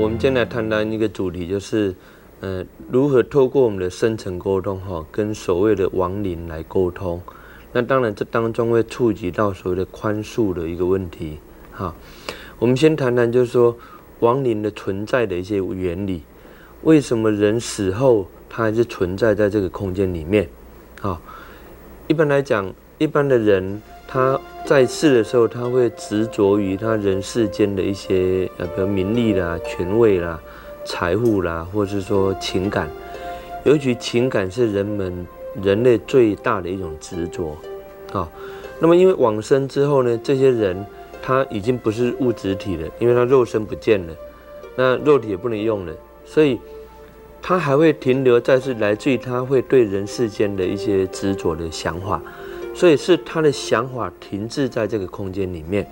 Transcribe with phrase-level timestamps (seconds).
[0.00, 1.94] 我们今天来谈谈一个主题，就是
[2.40, 7.20] 呃，如何透过我们的深层沟通哈，跟所谓的亡灵来沟通。
[7.70, 11.38] 那当然，这当中会触及到所谓的宽恕的一个问题
[11.70, 11.94] 哈。
[12.58, 13.76] 我们先谈谈，就是说
[14.20, 16.22] 亡灵的存在的一些原理。
[16.82, 20.48] 为什么人死后他还是存在在这个空间里面？
[21.02, 21.20] 啊，
[22.08, 23.82] 一般来讲，一般的人。
[24.12, 30.40] 他在世的时候，他会执着于他人世间的一些呃，比如名利啦、权位啦、
[30.84, 32.90] 财富啦，或是说情感。
[33.62, 35.24] 尤其情感是人们
[35.62, 37.56] 人类最大的一种执着
[38.12, 38.28] 啊。
[38.80, 40.84] 那么因为往生之后呢，这些人
[41.22, 44.12] 他已经不是物质体了，因为他肉身不见了，
[44.74, 45.92] 那肉体也不能用了，
[46.24, 46.58] 所以
[47.40, 52.20] 他还会停留在是来自于他会对人世间的一些执着的想法。
[52.80, 55.86] 所以是他的想法停滞在这个空间里面，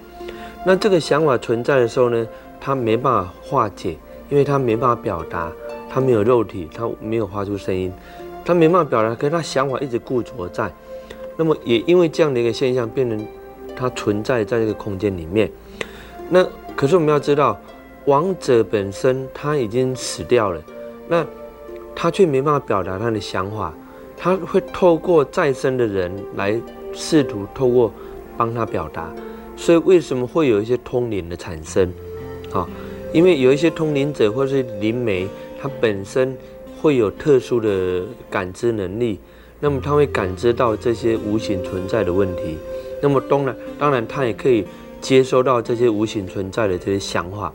[0.65, 2.27] 那这个想法存在的时候呢，
[2.59, 3.95] 他没办法化解，
[4.31, 5.53] 因为他没办法表达，
[5.91, 7.93] 他没有肉体，他没有发出声音，
[8.43, 10.73] 他没办法表达，可是他想法一直固着在，
[11.37, 13.23] 那么也因为这样的一个现象，变成
[13.77, 15.51] 他存在在这个空间里面。
[16.31, 16.43] 那
[16.75, 17.61] 可是我们要知道，
[18.07, 20.63] 亡者本身他已经死掉了，
[21.07, 21.23] 那
[21.95, 23.75] 他却没办法表达他的想法。
[24.21, 26.61] 他会透过再生的人来
[26.93, 27.93] 试图透过
[28.37, 29.11] 帮他表达，
[29.57, 31.93] 所以为什么会有一些通灵的产生？
[32.53, 32.69] 啊，
[33.13, 35.29] 因为有一些通灵者或是灵媒，
[35.61, 36.37] 他本身
[36.81, 39.19] 会有特殊的感知能力，
[39.61, 42.57] 那么他会感知到这些无形存在的问题，
[43.03, 44.67] 那么当然当然他也可以
[45.01, 47.53] 接收到这些无形存在的这些想法，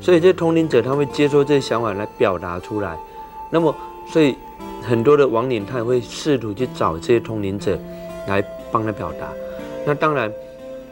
[0.00, 2.98] 所以这些通灵者他会接收这些想法来表达出来，
[3.50, 3.74] 那么
[4.10, 4.34] 所以。
[4.84, 7.78] 很多的亡灵，他也会试图去找这些通灵者
[8.26, 9.28] 来帮他表达。
[9.86, 10.32] 那当然，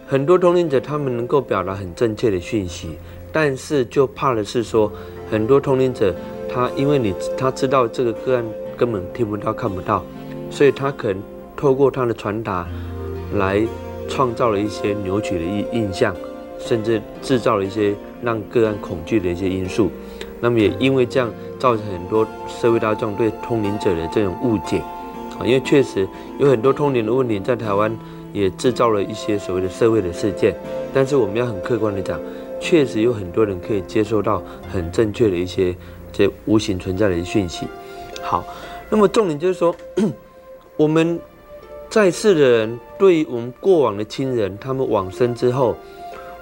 [0.06, 2.90] 很多通灵者他们能够表达很正确的讯息，
[3.32, 4.92] 但是就怕的是说，
[5.30, 6.14] 很多通灵者
[6.52, 8.44] 他因为你他知道这个个案
[8.76, 10.04] 根本听不到看不到，
[10.50, 11.22] 所以他可能
[11.56, 12.68] 透过他的传达
[13.34, 13.60] 来
[14.08, 16.14] 创造了一些扭曲的印印象，
[16.58, 19.90] 甚至制造了一些让个案恐惧的一些因素。
[20.40, 21.28] 那么也因为这样。
[21.60, 24.82] 造成很多社会大众对通灵者的这种误解，
[25.44, 26.06] 因为确实
[26.38, 27.96] 有很多通灵的问题，在台湾
[28.32, 30.54] 也制造了一些所谓的社会的事件。
[30.92, 32.20] 但是我们要很客观的讲，
[32.60, 34.42] 确实有很多人可以接受到
[34.72, 35.74] 很正确的一些
[36.12, 37.66] 这无形存在的讯息。
[38.22, 38.44] 好，
[38.88, 39.74] 那么重点就是说，
[40.76, 41.18] 我们
[41.88, 45.76] 在世的人，对于我们过往的亲人，他们往生之后，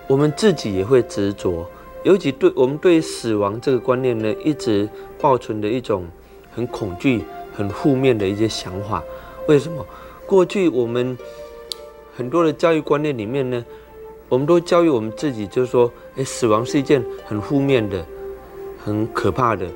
[0.07, 1.67] 我们自己也会执着。
[2.05, 4.89] 尤其对我们对死亡这个观念呢，一直
[5.21, 6.07] 抱存的一种
[6.55, 7.23] 很恐惧、
[7.59, 9.03] 很负面的一些想法。
[9.49, 9.85] 为什么？
[10.25, 11.19] 过去我们
[12.15, 13.65] 很多的教育观念里面呢，
[14.29, 18.07] 我们都教育我们自己，就是说，哎，死亡是一件很负面的、
[18.85, 19.67] 很可怕的、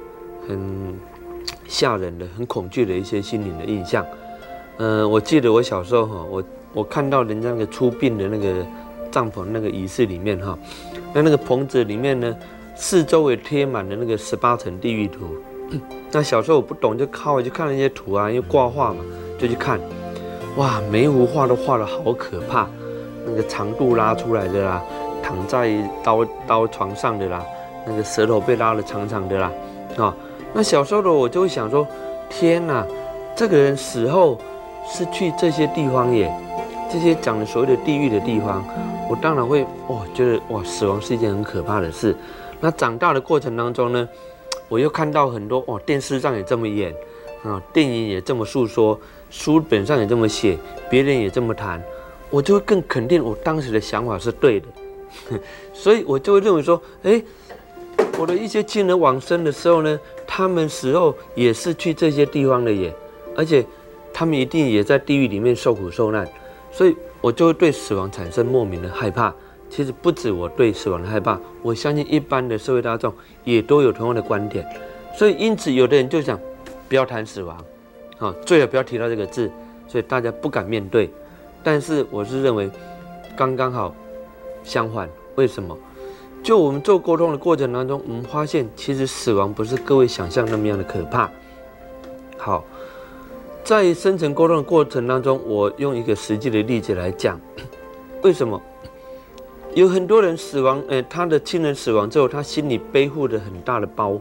[0.47, 0.94] 很
[1.66, 4.06] 吓人的、很恐惧的一些心灵的印象。
[4.76, 8.64] 嗯，我记得我小时候哈，我我看到人家那个出殡的那个
[9.10, 10.56] 帐篷那个仪式里面哈。
[11.12, 12.37] 那那个棚子里面呢，
[12.76, 15.26] 四周围贴满了那个十八层地狱图。
[16.10, 18.99] 那小时候我不懂，就靠去看那些图啊，因为挂画嘛，
[19.38, 19.81] 就去看。
[20.56, 22.66] 哇，每一幅画都画的好可怕，
[23.25, 24.82] 那个长度拉出来的啦，
[25.22, 25.72] 躺在
[26.03, 27.43] 刀刀床上的啦，
[27.87, 29.50] 那个舌头被拉的长长的啦，
[29.97, 30.15] 啊，
[30.53, 31.87] 那小时候的我就会想说，
[32.28, 32.87] 天哪，
[33.34, 34.38] 这个人死后
[34.87, 36.31] 是去这些地方耶。
[36.93, 38.62] 这些讲的所谓的地狱的地方，
[39.09, 42.15] 我当然会哇觉得哇死亡是一件很可怕的事。
[42.61, 44.06] 那长大的过程当中呢，
[44.72, 46.94] 我又看到很多哦电视上也这么演
[47.43, 50.56] 啊，电影也这么诉说，书本上也这么写，
[50.88, 51.83] 别人也这么谈，
[52.31, 54.66] 我就会更肯定我当时的想法是对的。
[55.75, 57.22] 所以我就会认为说，哎，
[58.19, 62.94] 我的一些亲人往生的时候呢，他们死后也是去这些地方的耶，
[63.37, 63.62] 而且
[64.11, 66.27] 他们一定也在地狱里面受苦受难。
[66.71, 69.34] 所以，我就会对死亡产生莫名的害怕。
[69.75, 73.10] 其实不止我对死亡的害怕，我相信一般的社会大众
[73.43, 74.66] 也都有同样的观点。
[75.17, 76.38] 所以，因此有的人就想
[76.91, 77.56] 不要谈死亡，
[78.19, 79.50] 啊，最好不要提到这个字，
[79.88, 81.11] 所以大家不敢面对。
[81.64, 82.70] 但是，我是认为
[83.35, 83.94] 刚刚好
[84.62, 85.08] 相反。
[85.37, 85.75] 为什么？
[86.43, 91.31] 就我们做沟通的过程当中，我们发现其实死亡不是各位想象那么样的可怕。
[92.37, 92.62] 好。
[93.64, 97.41] 在深层沟通的过程当中，我用一个实际的例子来讲，
[98.20, 98.61] 为什么
[99.74, 100.82] 有很多人死亡？
[100.88, 104.20] 呃，他的亲人死亡之后，他心里背负着很大的包袱，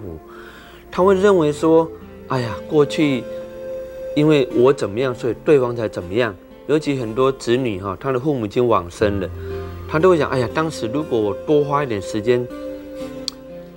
[0.89, 1.89] 他会认为说
[2.29, 3.21] ：“哎呀，过去
[4.15, 6.33] 因为我怎么样，所以对方才怎么样。”
[6.67, 9.29] 尤其很多子女哈，他的父母已经往生了，
[9.89, 12.47] 他都会想：“哎呀，当时如果我多花一点时间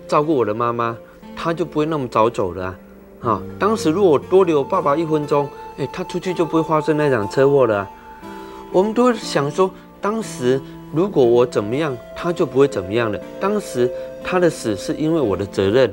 [0.06, 0.96] 照顾我的妈妈，
[1.34, 2.78] 他就不会那么早走了啊。
[3.20, 7.88] 啊，当时如果我多留爸爸一分钟，哎，他出去就不会发生那场车祸了。
[8.70, 9.68] 我们都会想说，
[10.00, 10.60] 当时
[10.94, 13.20] 如果我怎么样，他就不会怎么样了。
[13.40, 13.90] 当时
[14.22, 15.92] 他的死是因为我的责任，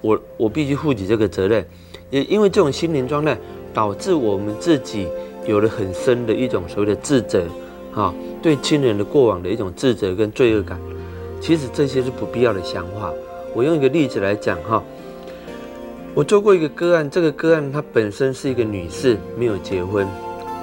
[0.00, 1.66] 我我必须负起这个责任。
[2.08, 3.36] 也因为这种心灵状态，
[3.74, 5.08] 导致我们自己
[5.44, 7.42] 有了很深的一种所谓的自责，
[7.92, 10.78] 哈，对亲人的过往的一种自责跟罪恶感。
[11.40, 13.12] 其实这些是不必要的想法。
[13.54, 14.80] 我用一个例子来讲，哈。
[16.14, 20.06] 我做过一个个案，这个个案她本身是一个女士，没有结婚，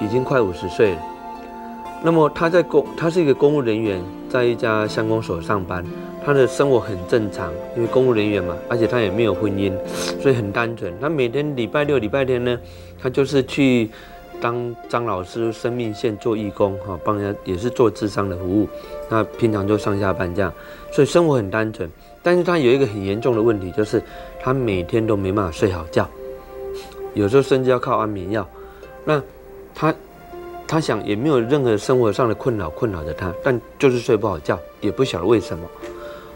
[0.00, 1.02] 已经快五十岁了。
[2.02, 5.84] 那么他在公，他是一个公务人员，在一家乡公所上班，
[6.24, 9.72] 他的生活很正常，因为公务人员嘛，而且他也没有婚姻，
[10.20, 10.92] 所以很单纯。
[11.00, 12.58] 他每天礼拜六、礼拜天呢，
[12.98, 13.90] 他就是去
[14.40, 18.66] 当张老师生命线做义工，哈，帮人家也是做智商的服务。
[19.10, 20.50] 那平常就上下班这样，
[20.90, 21.88] 所以生活很单纯。
[22.22, 24.02] 但是他有一个很严重的问题，就是
[24.40, 26.08] 他每天都没办法睡好觉，
[27.12, 28.48] 有时候甚至要靠安眠药。
[29.04, 29.22] 那
[29.74, 29.94] 他，
[30.70, 35.66] 他想也没有任何生活上的困扰困扰着他，但就是睡不好觉，也不晓得为什么。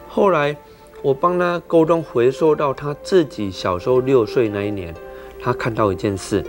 [0.08, 0.56] 后来
[1.02, 4.92] 我帮他沟通，回溯到他自己小时候六岁那一年，
[5.40, 6.44] 他看到一件事，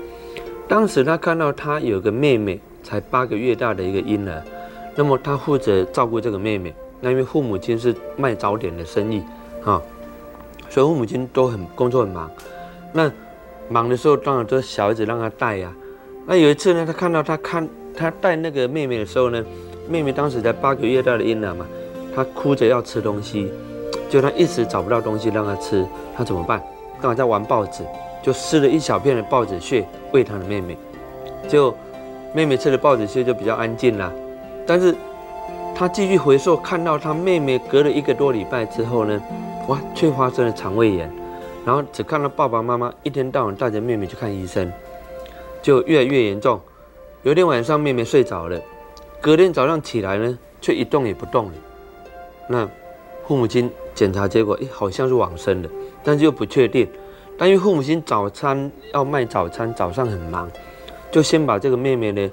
[0.68, 4.42] 当时他看到他有个妹妹，才八个月大的一个婴儿，
[4.96, 6.74] 那么他负责照顾这个妹妹。
[7.02, 9.22] 那因为父母亲是卖早点的生意，
[9.62, 9.80] 哈，
[10.72, 12.32] 所以父母亲都很工作很忙。
[12.92, 13.12] 那
[13.70, 15.72] 忙的时候，当然都是小孩子让他带呀。
[16.26, 19.44] 那有一次呢，他看到他看他带那个妹妹的时候呢，
[19.88, 21.66] 妹妹当时才八个月大的婴儿嘛，
[22.16, 23.52] 她哭着要吃东西，
[24.10, 25.86] 就他一直找不到东西让她吃，
[26.16, 26.62] 他怎么办？
[27.02, 27.84] 刚好在玩报纸，
[28.24, 30.78] 就撕了一小片的报纸屑喂他的妹妹，
[31.48, 31.76] 就
[32.34, 34.12] 妹妹吃了报纸屑就比较安静了，
[34.66, 34.94] 但是。
[35.78, 39.22] 他继续回溯，看到他妹妹隔了一个多礼拜之后呢，
[39.68, 41.12] 哇，却发生了肠胃炎，
[41.66, 44.72] 然后只看到爸爸妈妈一天到晚带着妹妹去看医生，
[45.66, 46.62] 就越来越严重。
[47.24, 48.62] 有一天晚上，妹妹睡着了，
[49.20, 51.54] 隔天早上起来呢，却一动也不动了。
[52.48, 52.70] 那
[53.28, 55.70] 父母亲检查结果，哎，好像是往生了，
[56.04, 56.88] 但是又不确定。
[57.36, 60.48] 但因为父母亲早餐要卖早餐，早上很忙，
[61.12, 62.32] 就先把这个妹妹呢，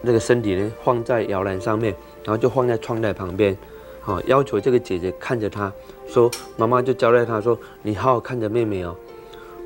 [0.00, 1.92] 那个身体呢放在摇篮上面。
[2.22, 3.56] 然后就放在窗台旁边，
[4.00, 5.72] 好要求这个姐姐看着她，
[6.06, 8.94] 说妈妈就交代她说，你好好看着妹妹哦。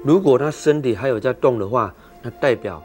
[0.03, 1.93] 如果她身体还有在动的话，
[2.23, 2.83] 那代表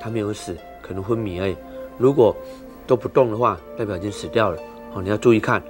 [0.00, 1.56] 他没有死，可能昏迷而已。
[1.98, 2.34] 如果
[2.86, 4.58] 都不动的话，代表已经死掉了。
[4.92, 5.62] 好，你要注意看。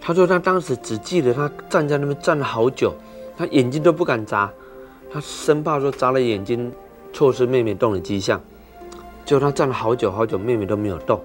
[0.00, 2.94] 他说他当时只记得他站在那边站了好久，
[3.36, 4.50] 他眼睛都不敢眨，
[5.12, 6.72] 他生怕说眨了眼睛
[7.12, 8.40] 错失妹妹动的迹象。
[9.24, 11.20] 就他站了好久好久，妹妹都没有动。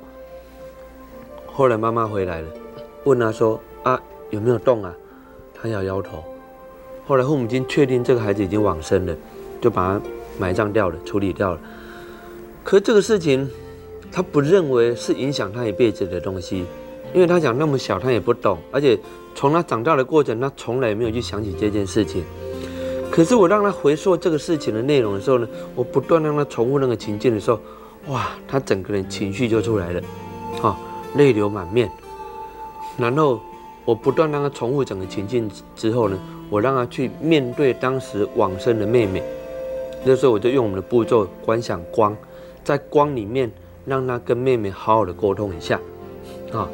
[1.45, 2.47] 后来妈妈回来了，
[3.03, 4.95] 问他说：“啊，有没有动啊？”
[5.53, 6.23] 他摇摇头。
[7.05, 9.13] 后来父母亲确定这个孩子已经往生了，
[9.59, 10.01] 就把他
[10.39, 11.59] 埋葬掉了，处理掉了。
[12.63, 13.49] 可这个事情，
[14.11, 16.65] 他不认为是影响他一辈子的东西，
[17.13, 18.97] 因为他讲那么小，他也不懂，而且
[19.33, 22.23] 从他长大的过程，他从来没有去想起这件事情。
[23.11, 27.59] 可是我让他回溯这个事情的内容的时候呢，我不断让他重复那个情境的时候，
[28.07, 30.01] 哇，他整个人情绪就出来了，
[30.61, 30.77] 好。
[31.15, 31.89] 泪流满面，
[32.95, 33.41] 然后
[33.83, 36.15] 我不断让他重复整个情境之后呢，
[36.51, 39.23] 我让他去面对当时往生的妹妹。
[40.05, 42.15] 那时候我就用我们的步骤观想光，
[42.69, 43.51] 在光里面
[43.83, 45.79] 让他跟妹妹好好的沟通一下
[46.51, 46.69] 啊。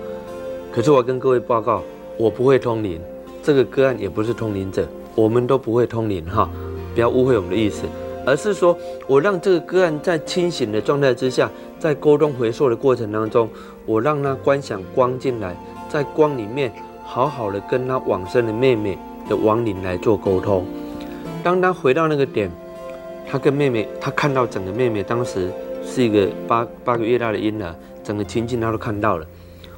[0.70, 1.82] 可是我跟各位报告，
[2.18, 3.00] 我不会通灵，
[3.42, 4.86] 这个个案也不是通灵者，
[5.16, 6.50] 我们都不会通灵哈，
[6.94, 7.86] 不要误会我们的意思，
[8.26, 11.50] 而是说我让这个个案在清醒的状态之下，
[11.80, 13.48] 在沟通回溯的过程当中。
[13.86, 15.56] 我让他观想光进来，
[15.88, 16.74] 在光里面
[17.06, 18.98] 好好的跟他往生的妹妹
[19.30, 20.66] 的亡灵来做沟通。
[21.42, 22.52] 当他回到那个点，
[23.32, 25.50] 他跟妹妹，他看到整个妹妹当时
[25.86, 27.74] 是一个八八个月大的婴儿，
[28.04, 29.26] 整个情景他都看到了。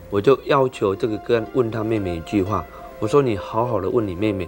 [0.09, 2.65] 我就要求这个哥问他妹妹一句话，
[2.99, 4.47] 我说你好好的问你妹妹，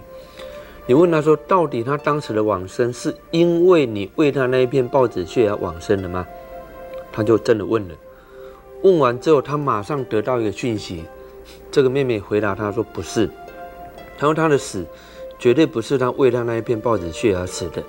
[0.86, 6.26] 你问他说，到底他当时的往生是因为你喂他那一片报纸屑而往生的吗？
[7.12, 7.94] 他就真的问了。
[8.82, 11.04] 问完之后，他马上得到一个讯息，
[11.70, 13.28] 这个妹妹回答他说：“不是，
[14.16, 14.86] 他说他的死
[15.38, 17.82] 绝对不是他喂他那一片报纸屑而死的，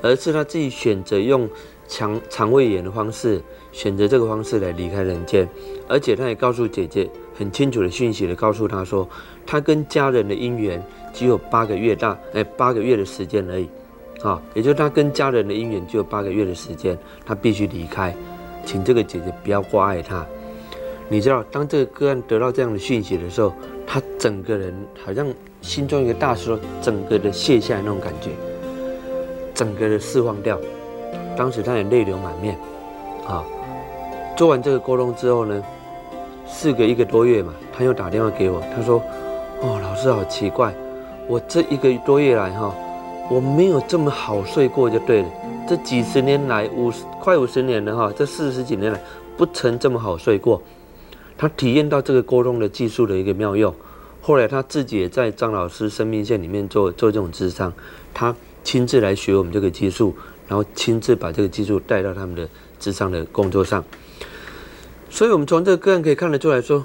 [0.00, 1.46] 而是他自己选择用
[1.88, 3.40] 肠肠胃炎的方式，
[3.72, 5.48] 选择这个方式来离开人间。
[5.88, 9.08] 而且他也告诉姐姐很清楚的讯息的告诉他说，
[9.46, 10.80] 他跟家人的姻缘
[11.12, 13.68] 只有八个月大，哎，八个月的时间而已，
[14.22, 18.14] 啊，也就是他跟家人的姻缘只有八个月的时间，他必须离开，
[18.64, 20.24] 请这个姐姐不要挂碍他。”
[21.10, 23.54] 你知道，当这个个案得到这样的讯息的时候，
[23.86, 25.26] 他整个人好像
[25.62, 28.32] 心中一个大石头，整个的卸下那种感觉，
[29.54, 30.60] 整个的释放掉。
[31.38, 32.58] 当时他也泪流满面，
[33.24, 33.44] 啊，
[34.36, 35.62] 做完这个沟通之后呢，
[36.48, 39.00] 事隔一个多月嘛，他又打电话给我，他说
[39.62, 40.74] ：“哦，老师好奇怪，
[41.28, 42.74] 我这一个多月来哈，
[43.30, 45.28] 我没有这么好睡过就对了。
[45.68, 49.00] 这几十年来，五十快五十年了哈，这四十几年来
[49.36, 50.60] 不曾这么好睡过。
[51.36, 53.72] 他体验到这个沟通的技术的一个妙用。
[54.20, 57.72] 后来他自己也在张老师生命线里面做做这种智商，
[58.12, 60.12] 他亲自来学我们这个技术。”
[60.48, 62.48] 然后亲自把这个技术带到他们的
[62.80, 63.84] 智商的工作上，
[65.10, 66.84] 所以我们从这个个案可以看得出来说，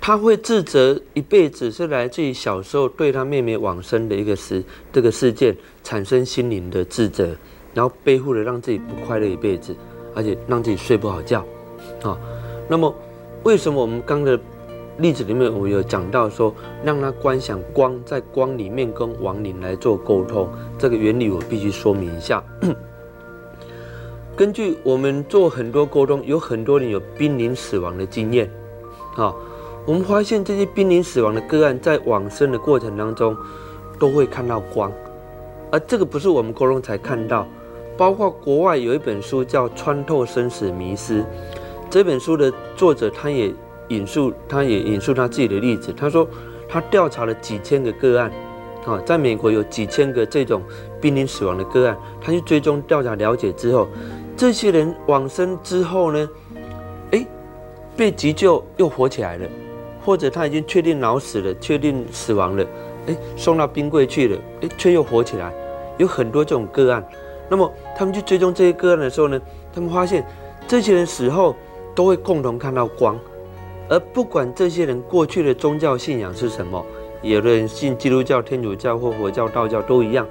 [0.00, 4.62] 他会自责一辈子是来自于小时候对他妹妹往生的一个事
[4.92, 7.34] 这个事件产生心灵的自责，
[7.74, 9.74] 然后背负了让自己不快乐一辈子，
[10.14, 11.44] 而且让自己睡不好觉，
[12.02, 12.18] 啊，
[12.68, 12.94] 那么
[13.44, 14.38] 为什么我们刚的
[14.98, 20.48] 例子里面我有讲到说，让他观想光在光里面跟亡灵来做沟通，
[20.78, 22.42] 这个原理我必须说明一下。
[24.38, 28.48] 根据我们做很多沟通，有很多人有濒临死亡的经验，
[29.16, 29.34] 啊，
[29.84, 33.36] 我们发现这些濒临死亡的个案在往生的过程当中，
[33.98, 34.92] 都会看到光，
[35.72, 37.48] 而这个不是我们沟通才看到，
[37.96, 41.14] 包括国外有一本书叫《穿透生死迷思》，
[41.90, 43.52] 这本书的作者他也
[43.88, 46.24] 引述，他也引述他自己的例子，他说
[46.68, 48.30] 他调查了几千个个案，
[48.86, 50.62] 啊，在美国有几千个这种
[51.00, 53.88] 濒临死亡的个案，他去追踪调查了解之后。
[54.38, 56.30] 这些人往生之后呢，
[57.10, 57.26] 哎，
[57.96, 59.48] 被急救又活起来了，
[60.04, 62.64] 或者他已经确定脑死了，确定死亡了，
[63.08, 65.52] 哎，送到冰柜去了，哎，却又活起来，
[65.96, 67.04] 有很多这种个案。
[67.48, 69.40] 那么他们去追踪这些个案的时候呢，
[69.74, 70.24] 他们发现
[70.68, 71.56] 这些人死后
[71.92, 73.18] 都会共同看到光，
[73.88, 76.86] 而不管这些人过去的宗教信仰是什么，
[77.22, 80.24] 有的人信基督教、天主教或佛教、道教都一样，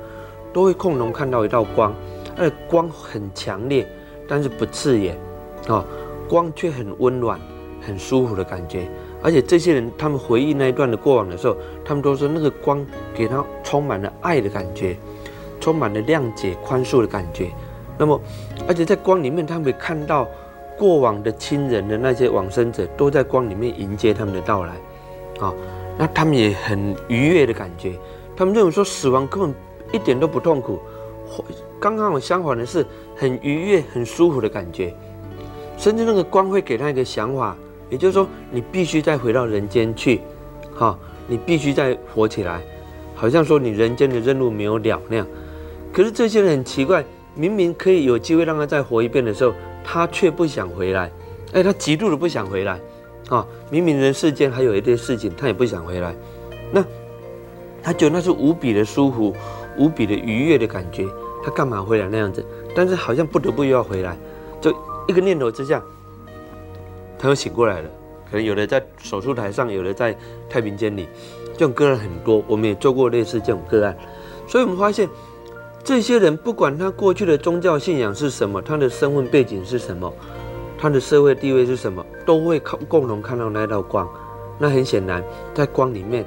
[0.53, 1.93] 都会共同看到一道光，
[2.37, 3.85] 而光很强烈。
[4.27, 5.17] 但是不刺眼，
[5.67, 5.86] 啊，
[6.27, 7.39] 光却很温暖、
[7.81, 8.88] 很舒服的感觉。
[9.24, 14.96] 而且这些人，他们回忆那一段的过往的时候，他们都说那个光给他充满了爱的感觉，
[15.60, 17.50] 充满了谅解、宽恕的感觉。
[17.98, 18.22] 那么，
[18.67, 20.27] 而且在光里面，他们看到
[20.77, 24.74] 过往的亲人的那些往生者都在光里面迎接他们的到来，
[25.39, 25.51] 啊，
[25.98, 27.93] 那他们也很愉悦的感觉。
[28.36, 29.53] 他们认为说死亡根本
[29.91, 30.79] 一点都不痛苦。
[31.79, 32.86] 刚刚好相反的是，
[33.17, 34.93] 很愉悦、很舒服的感觉，
[35.77, 37.57] 甚至那个光会给他一个想法，
[37.89, 40.21] 也就是说，你必须再回到人间去，
[40.75, 40.97] 哈，
[41.27, 42.62] 你必须再活起来，
[43.15, 45.25] 好像说你人间的任务没有了那样。
[45.91, 51.12] 可是这些人很奇怪，明明可以有机会让他再活一遍的时候，他却不想回来，
[51.53, 52.79] 哎，他极度的不想回来，
[53.29, 56.15] 啊，明明人世间还有一些事情，他也不想回来，
[56.71, 56.86] 那
[57.81, 59.36] 他觉得那是无比的舒服、
[59.77, 61.07] 无比的愉悦的感觉。
[61.44, 62.46] 他干嘛回来那样子？
[62.75, 64.17] 但是好像不得不又要回来，
[64.60, 64.72] 就
[65.08, 65.82] 一个念头之下，
[67.17, 67.89] 他又醒过来了。
[68.29, 70.13] 可能有的在手术台上，有的在
[70.50, 71.08] 太平间里，
[71.53, 72.44] 这种个案很多。
[72.46, 73.98] 我们也做过类似这种个案，
[74.48, 75.08] 所以我们发现，
[75.82, 80.13] 这些人不管他过去的宗教信仰是什么，他的身份背景是什么，
[80.77, 84.06] 他的社会地位是什么，都会看共同看到那道光。
[84.60, 86.25] 那很显然，在光里面。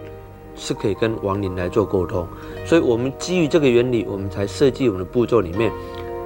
[0.60, 2.26] 是可以跟亡灵来做沟通，
[2.66, 5.72] 所以我们基于这个原理，我们才设计我们的步骤里面，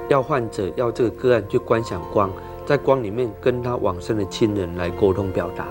[0.09, 2.29] 要患者要这个个案去观想光，
[2.65, 5.65] 在光里面跟他往生的亲人来沟通表达。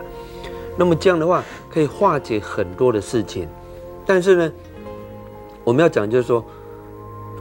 [0.79, 3.47] 那么这样的话可以化解很多的事情，
[4.07, 4.53] 但是呢，
[5.63, 6.43] 我们要讲就是说，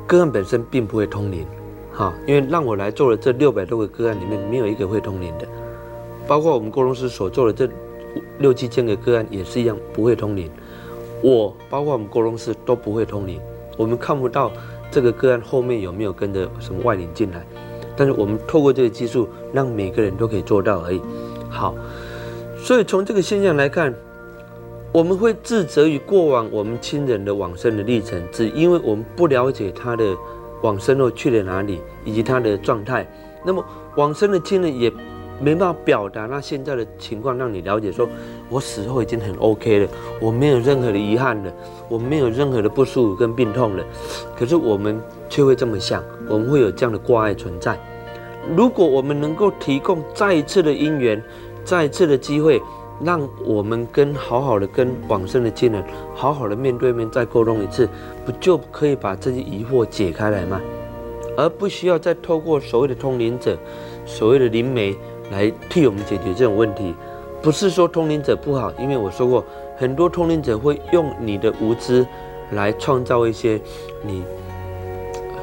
[0.06, 1.48] 个案本身并不会通灵，
[1.94, 5.48] 哈，因为让我来做的这六百多个个案里面，没有一个会通灵的，
[6.28, 7.74] 包括我们沟通师所做的这
[8.40, 10.52] 六七千个个案也是一样不会通灵。
[11.24, 13.40] 我包括我们沟通师都不会通灵，
[13.78, 14.52] 我们看不到
[14.92, 17.46] 这个个案后面有没有跟着什么外灵进来，
[17.96, 21.02] 但是我们透过这个技术，让每个人都可以做到而已。
[21.50, 21.74] 好，
[22.58, 23.96] 所以从这个现象来看，
[24.92, 30.14] 我们会自责于过往我们亲人的往生的历程，只因为我们不了解他的
[30.62, 33.10] 往生后去了哪里以及他的状态，
[33.46, 33.64] 那么
[33.96, 34.92] 往生的亲人也。
[35.40, 37.92] 没办法表达那现在的情况，让你了解。
[37.92, 38.08] 说
[38.50, 39.88] 我死后已经很 OK 了，
[40.22, 41.52] 我没有任何的遗憾了，
[41.90, 43.84] 我没有任何的不舒服跟病痛了。
[44.38, 47.78] 可是我们却会这么想，我们会有这样的挂碍存在。
[48.56, 51.22] 如果我们能够提供再一次的因缘，
[51.66, 52.62] 再一次的机会，
[53.02, 57.90] 让我们跟好好的跟往生的亲人好好的面对面再沟通一次，
[58.26, 60.62] 不就可以把这些疑惑解开来吗？
[61.36, 63.58] 而不需要再透过所谓的通灵者，
[64.06, 64.96] 所谓的灵媒。
[65.34, 66.94] 来替我们解决这种问题，
[67.42, 69.44] 不是说通灵者不好，因为我说过，
[69.76, 72.06] 很多通灵者会用你的无知
[72.52, 73.60] 来创造一些
[74.04, 74.24] 你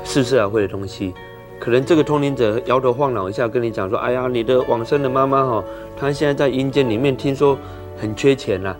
[0.05, 1.13] 似是而非的东西。
[1.59, 5.65] 可能这个通灵者摇头晃脑一下跟你讲说：“哎呀，你的往生的妈妈哈，
[5.97, 7.59] 她现在在阴间里面，听说
[8.01, 8.75] 很缺钱呐。”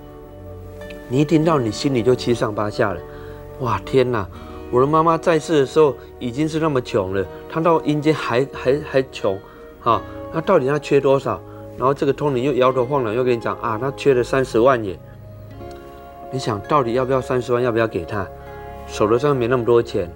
[1.11, 3.01] 你一听到，你心里就七上八下了。
[3.59, 4.27] 哇，天哪！
[4.71, 9.37] 我的妈妈在世的时候已经是那么穷了，她到阴间还还还穷，
[9.81, 10.01] 哈，
[10.33, 11.41] 那到底他缺多少？
[11.79, 14.99] 然后这个通灵又摇头晃脑，又跟你讲啊，他缺了三十万耶。
[16.31, 17.63] 你想到底要不要三十万？
[17.63, 18.27] 要不要给他？
[18.87, 20.11] 手头上没那么多钱，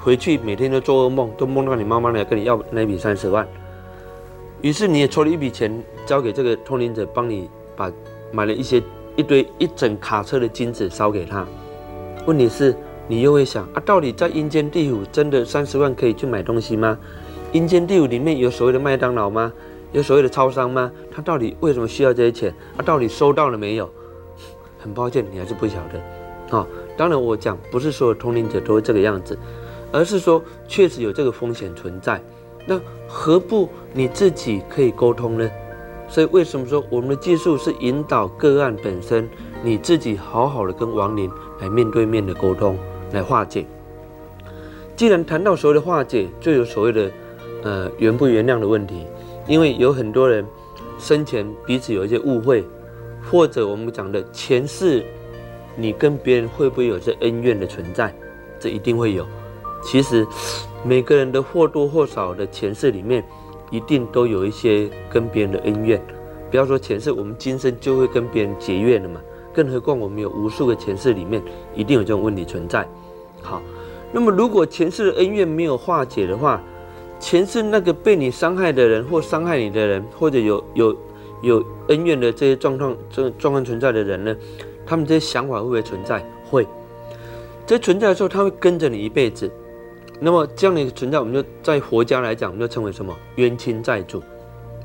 [0.00, 3.46] 回去每天都做噩梦，都梦到你妈妈来跟你要那笔三十万。
[4.62, 5.70] 于是你也抽了一笔钱
[6.06, 7.92] 交给这个通灵者，帮你把
[8.32, 8.82] 买了一些
[9.14, 11.46] 一堆一整卡车的金子烧给他。
[12.26, 12.74] 问题是，
[13.06, 16.98] 你又会想啊，到底在阴间地府真的三十万可以去买东西吗？
[17.52, 19.52] 阴间地府里面有所谓的麦当劳吗？
[19.92, 20.92] 有所谓的超商吗？
[21.10, 22.54] 他到底为什么需要这些钱？
[22.76, 23.88] 他到底收到了没有？
[24.78, 26.56] 很抱歉，你还是不晓得。
[26.56, 29.38] 啊，当然我讲不是所有通灵者都会这个样子，
[29.90, 32.22] 而是说确实有这个风险存在。
[32.66, 35.50] 那何不你自己可以沟通呢？
[36.06, 39.28] 所以为什么说我们的技术是引导个案本身，
[39.62, 42.78] 你自己好好的跟亡灵来面对面的沟通，
[43.12, 43.66] 来化解。
[44.96, 47.10] 既然谈到所谓的化解，就有所谓的
[47.62, 49.06] 呃原不原谅的问题。
[49.46, 50.44] 因为有很多人
[50.98, 52.64] 生前彼此有一些误会，
[53.30, 55.02] 或者我们讲的前世，
[55.74, 58.14] 你跟别人会不会有些恩怨的存在？
[58.60, 59.26] 这一定会有。
[59.82, 60.26] 其实
[60.84, 63.24] 每个人的或多或少的前世里面，
[63.70, 65.98] 一定都有一些跟别人的恩怨。
[66.50, 69.20] 不要说前世，我们今生就会跟别人结怨了嘛。
[69.54, 71.42] 更何况我们有无数个前世里面，
[71.74, 72.86] 一定有这种问题存在。
[73.40, 73.62] 好，
[74.12, 76.62] 那么如果前世的恩怨没有化解的话，
[77.20, 80.96] 前世那个被你伤害的人，或伤害你的人，或者有有
[81.42, 84.36] 有恩怨的这些状况，这状况存在的人呢？
[84.86, 86.24] 他们这些想法会不会存在？
[86.48, 86.66] 会。
[87.66, 89.50] 这存在的时候，他会跟着你一辈子。
[90.20, 93.14] 那么这样的一个存在，我们就在佛家来讲，我们就称为什么？
[93.36, 94.22] 冤亲债主。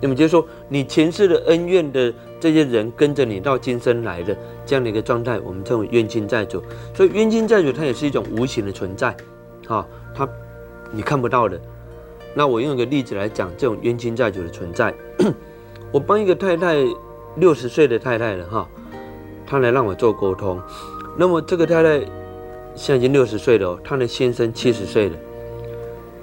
[0.01, 6.61] 那么就是说，你前世的恩怨的这些人跟着你到今生来的这样的一个状态，我们称为冤亲债主。
[6.93, 9.15] 所以冤亲债主它也是一种无形的存在，
[9.67, 10.27] 啊，它
[10.91, 11.57] 你看不到的。
[12.35, 14.93] 那我用一个例子来讲这种冤亲债主的存在。
[15.91, 16.75] 我帮一个太太，
[17.35, 18.67] 六十岁的太太了哈，
[19.45, 20.59] 她来让我做沟通。
[21.15, 21.99] 那么这个太太
[22.75, 25.15] 现在已经六十岁了，她的先生七十岁了。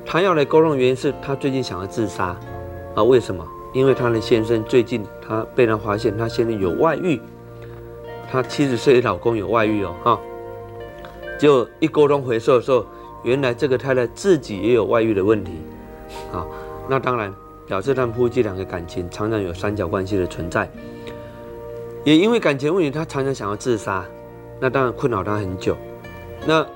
[0.05, 2.37] 她要来沟通的原因是她最近想要自杀
[2.97, 3.03] 啊？
[3.05, 3.47] 为什么？
[3.73, 7.21] 因为她的先生最近她被人发现，她现在有外遇。
[8.29, 10.21] 她七十岁的老公有外遇哦哈。
[11.39, 12.85] 就一沟通回收的时候，
[13.23, 15.53] 原来这个太太自己也有外遇的问题。
[16.33, 16.47] 啊，
[16.89, 17.35] 那当然
[17.67, 20.71] 表示他们夫妻两个感情常常有三角关系的存在，
[22.05, 24.05] 也因为感情问题，他常常想要自杀，
[24.59, 25.77] 那当然困扰他很久。
[26.47, 26.67] 那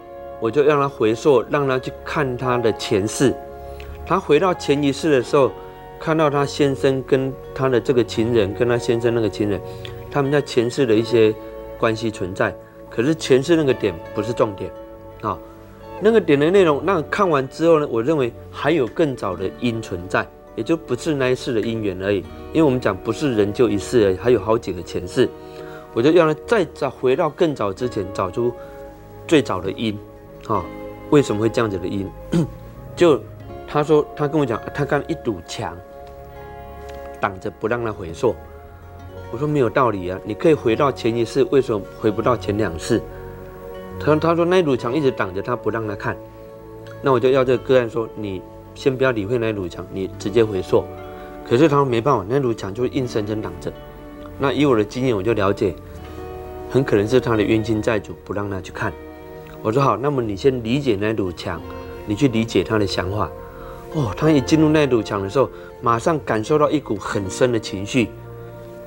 [0.41, 3.35] 我就让他回溯，让他去看他的前世。
[4.07, 5.51] 他回到前一世的时候，
[5.99, 9.61] 看到他先生跟他的这个情人，跟他先生那个情人，
[10.11, 11.35] 他们在前世的一些
[11.79, 12.55] 关系存在。
[12.91, 14.71] 可是前世那个点不是重点，
[15.23, 15.39] 啊。
[16.01, 17.89] 那个点的内容，那看完之后呢？
[17.91, 22.19] 我认为还有更早的因存在，也就不是那一世的因缘而已。
[22.53, 25.29] 因为我们讲不是人就一世而已，还有好几个前世。
[25.95, 28.53] 我就让他再找回到更早之前，找出
[29.27, 29.97] 最早的因，
[30.49, 30.65] 啊，
[31.11, 32.07] 为什么会这样子的因？
[32.95, 33.21] 就
[33.67, 35.77] 他说，他跟我讲，他看一堵墙
[37.21, 38.35] 挡着不让他回溯。
[39.33, 43.01] 我说没有道理啊，你可以回到前一世，为什么回不到前两世？
[43.99, 46.17] 他他说那堵墙一直挡着他不让他看，
[47.03, 48.43] 那我就要这个个案说你
[48.75, 50.85] 先不要理会那堵墙，你直接回溯。
[51.49, 53.73] 可是他说没办法，那堵墙就硬生生挡着。
[54.39, 55.75] 那以我的经验，我就了解，
[56.71, 58.93] 很可能是他的冤亲债主不让他去看。
[59.63, 61.61] 我说好，那么你先理解那堵墙，
[62.07, 63.31] 你去理解他的想法。
[63.95, 65.49] 哦，他一进入那堵墙的时候，
[65.81, 68.09] 马上感受到一股很深的情绪，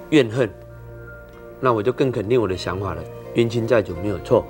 [0.09, 0.49] 怨恨。
[1.59, 3.01] 那我就更肯定我的想法了，
[3.35, 4.45] 冤亲债主没有错。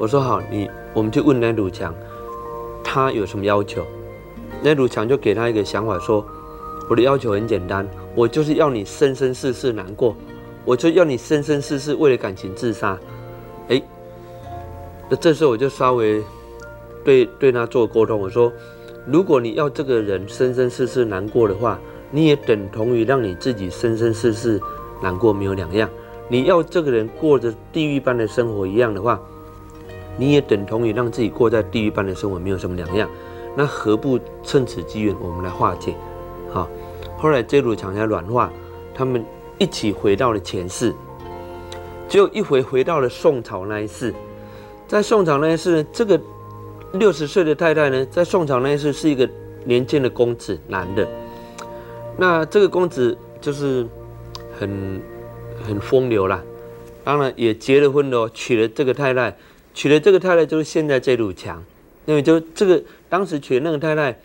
[0.00, 1.94] 我说好，你我们去问那堵墙，
[2.82, 3.84] 他有什么要求？
[4.62, 6.24] 那堵墙就给他一个想法，说
[6.88, 10.16] 我的要求很简单，我就是要你生生世世难过，
[10.64, 12.98] 我就要你生生世世为了感情自杀。
[13.68, 13.82] 哎，
[15.10, 16.24] 那这时候我就稍微
[17.04, 18.50] 对对他做沟通，我说，
[19.04, 21.78] 如果你要这个人生生世世难过的话，
[22.10, 24.58] 你也等同于让你自己生生世世
[25.02, 25.90] 难过没有两样。
[26.26, 29.20] 你要这个人过着地狱般的生活一样的话。
[30.20, 33.08] 你也等同于让自己过在地狱般的生活，没有什么两样。
[33.56, 35.94] 那何不趁此机缘，我们来化解？
[36.52, 36.68] 好，
[37.16, 38.52] 后来这堵墙才软化，
[38.94, 39.24] 他们
[39.56, 40.94] 一起回到了前世。
[42.06, 44.14] 只有一回回到了宋朝那一世，
[44.86, 46.20] 在宋朝那一世，这个
[46.92, 49.26] 六十岁的太太呢，在宋朝那一世是一个
[49.64, 51.08] 年轻的公子，男的。
[52.18, 53.86] 那这个公子就是
[54.58, 55.00] 很
[55.66, 56.42] 很风流啦，
[57.04, 59.34] 当然也结了婚了，娶了这个太太，
[59.72, 61.64] 娶了这个太太就是现在这堵墙，
[62.06, 64.20] 因为就这个当时娶的那个太太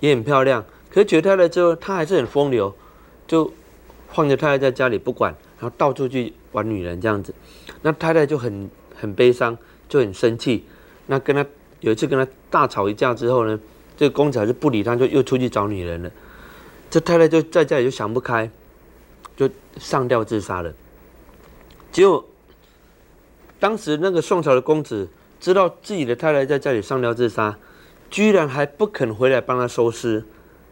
[0.00, 2.74] 也很漂亮，可是娶了太太之后，他还是很风流，
[3.26, 3.52] 就
[4.10, 7.34] 放着太太在家里不管，然后到处去玩女人这样子，
[7.82, 9.56] 那太太就很很悲伤，
[9.88, 10.64] 就很生气，
[11.06, 11.44] 那跟他
[11.80, 13.58] 有一次跟他大吵一架之后呢，
[13.96, 16.10] 这个公子还是不理他，就又出去找女人了。
[16.88, 18.50] 这太太就在家里就想不开，
[19.36, 20.72] 就上吊自杀了。
[21.92, 22.24] 结果
[23.58, 25.08] 当时那个宋朝的公子
[25.40, 27.56] 知道自己的太太在家里上吊自杀，
[28.10, 30.24] 居然还不肯回来帮他收尸，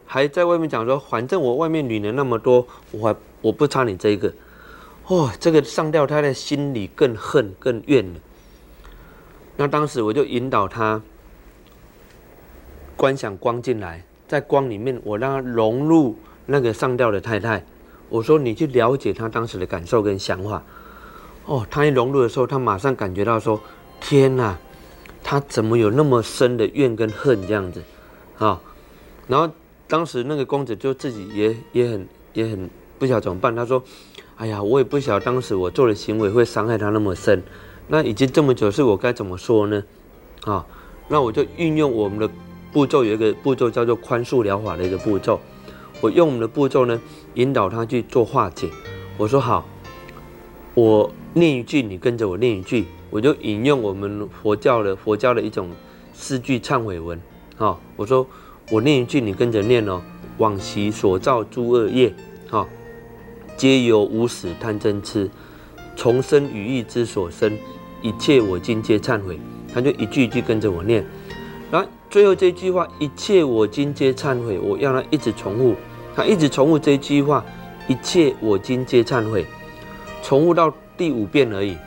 [0.05, 4.31] 还在外面讲说：“反正我外面女人那么多，我还我不差你这一个。”
[5.07, 8.19] 哦，这个上吊太太心里更恨更怨了。
[9.57, 11.01] 那当时我就引导他
[12.95, 14.03] 观想光进来。
[14.27, 16.17] 在光里面，我让他融入
[16.47, 17.63] 那个上吊的太太。
[18.09, 20.63] 我说：“你去了解他当时的感受跟想法。”
[21.45, 23.61] 哦，他一融入的时候，他马上感觉到说
[24.01, 24.57] ：“天哪，
[25.23, 27.83] 他怎么有那么深的怨跟恨这样子？”
[28.37, 28.59] 啊，
[29.27, 29.53] 然后
[29.87, 33.55] 当时那个公子就自己也也很也很不晓得怎么办。
[33.55, 33.83] 他说
[34.37, 37.43] ：“哎呀，我也不晓得当时我做的行为会伤害他那么深。
[37.87, 39.83] 那已经这么久，是我该怎么说呢？”
[40.45, 40.65] 啊，
[41.07, 42.29] 那我就运用我们的。
[42.73, 45.39] 步骤有一个步骤叫做宽恕疗法的一个步骤，
[46.01, 47.01] 我用我们的步骤呢
[47.35, 48.69] 引导他去做化解。
[49.17, 49.65] 我说好，
[50.75, 55.69] 我念一句，你跟着我念一句，我就引用我们佛教的佛教的一种
[56.13, 57.19] 诗句忏悔文。
[57.55, 58.27] 好，我说
[58.69, 60.01] 我念一句，你跟着念哦。
[60.37, 62.13] 往昔所造诸恶业，
[62.49, 62.67] 好，
[63.55, 65.29] 皆由无始贪嗔痴，
[65.95, 67.57] 重生语意之所生，
[68.01, 69.39] 一切我今皆忏悔。
[69.73, 71.05] 他就一句一句跟着我念。
[71.71, 75.75] 然后最后这句话，一切我今皆忏悔，我要他一直重复，
[76.13, 77.41] 他一直重复这句话，
[77.87, 79.45] 一切我今皆忏悔，
[80.25, 81.77] 重复到第五遍而已，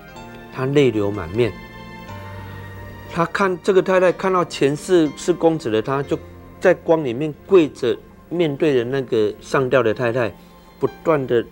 [0.54, 1.52] 他泪流满面。
[3.12, 6.16] 他看这个太太看到前世是公子的，他就
[6.60, 7.98] 在光里面跪着，
[8.28, 10.32] 面对着那个上吊的太太，
[10.78, 11.44] 不断的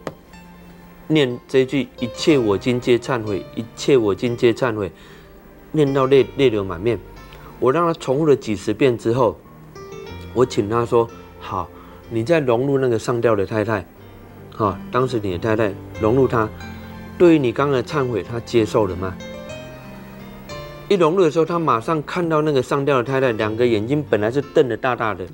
[1.09, 4.92] 念这句一切我今皆忏悔，一切我今皆忏悔，
[5.72, 6.96] 念到泪泪流满面。
[7.59, 9.37] 我让他重复了几十遍之后，
[10.35, 11.09] 我请他说
[11.40, 11.68] ：“好，
[12.11, 13.85] 你再融入那个上吊的太太，
[14.55, 16.49] 哈，当时你的太太融入他，
[17.18, 19.14] 对于你刚刚的忏悔，他接受了吗？”
[20.88, 25.26] 一融入的时候，他马上看到那个上吊的太太，两个眼睛本来是瞪得大大的，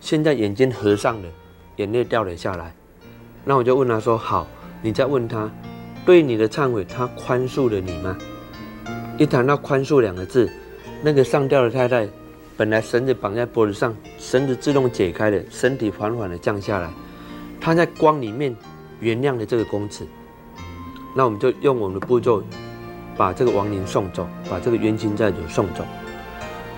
[0.00, 1.28] 现在眼睛合上了，
[1.76, 2.74] 眼泪掉了下来。
[3.42, 4.46] 那我就问他说：“好，
[4.82, 5.50] 你再问他，
[6.04, 8.18] 对你的忏悔，他宽恕了你吗？”
[9.16, 10.50] 一谈到宽恕两个字。
[11.02, 12.06] 那个上吊的太太，
[12.58, 16.90] 本来绳子绑在脖子上，绳子自动解开了，身体缓缓的降下来。
[17.58, 18.54] 她在光里面
[19.00, 20.06] 原谅了这个公子。
[21.14, 22.42] 那我们就用我们的步骤，
[23.16, 25.84] 把这个亡灵送走，把这个冤亲债主送走。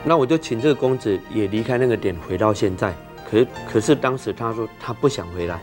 [0.04, 2.94] 那我就请这个公子也离开那个点，回到现在。
[3.30, 5.62] 可是，可是当时他说他不想回来。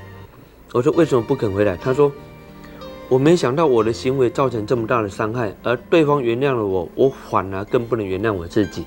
[0.72, 1.76] 我说为什么不肯回来？
[1.78, 2.12] 他说。
[3.10, 8.86] 我没想到我的行为造成这么大的伤害，而对方原谅了我，我反而更不能原谅我自己。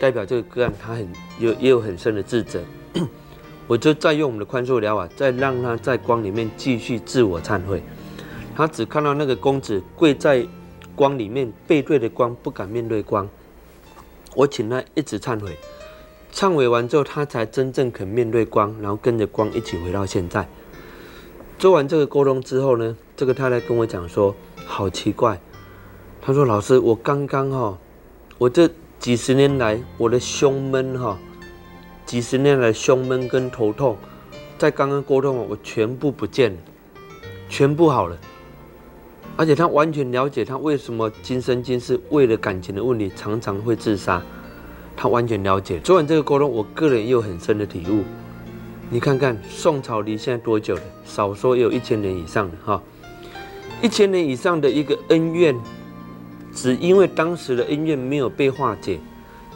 [0.00, 1.08] 代表这个个案他很
[1.40, 2.62] 有也有很深的自责，
[3.66, 7.82] 我就再用我们的宽恕疗法，再让他在光里面继续自我忏悔。
[8.56, 10.46] 他只看到那个公子跪在
[10.94, 13.28] 光里面，背对着光，不敢面对光。
[14.34, 15.56] 我请他一直忏悔，
[16.32, 20.46] 忏悔完之后，他才真正肯面对光，然后跟着光一起回到现在。
[21.58, 24.34] 做完这个沟通之后呢，这个太太跟我讲说，
[24.64, 25.38] 好奇怪。
[26.20, 27.78] 她说：“老师，我刚刚哈，
[28.38, 31.18] 我这几十年来我的胸闷哈，
[32.06, 33.96] 几十年来胸闷跟头痛，
[34.56, 36.58] 在刚刚沟通我全部不见了，
[37.48, 38.16] 全部好了。
[39.36, 44.22] 而且他完全了解他为什么今生今世为了感情的问题常常会自杀，
[44.96, 45.80] 他完全了解。
[45.80, 48.02] 做完这个沟通，我个人也有很深的体悟。”
[48.90, 50.82] 你看看宋朝离现在多久了？
[51.02, 52.82] 少说也有一千年以上的哈，
[53.80, 55.58] 一千年以上的一个恩怨，
[56.54, 58.98] 只因为当时的恩怨没有被化解，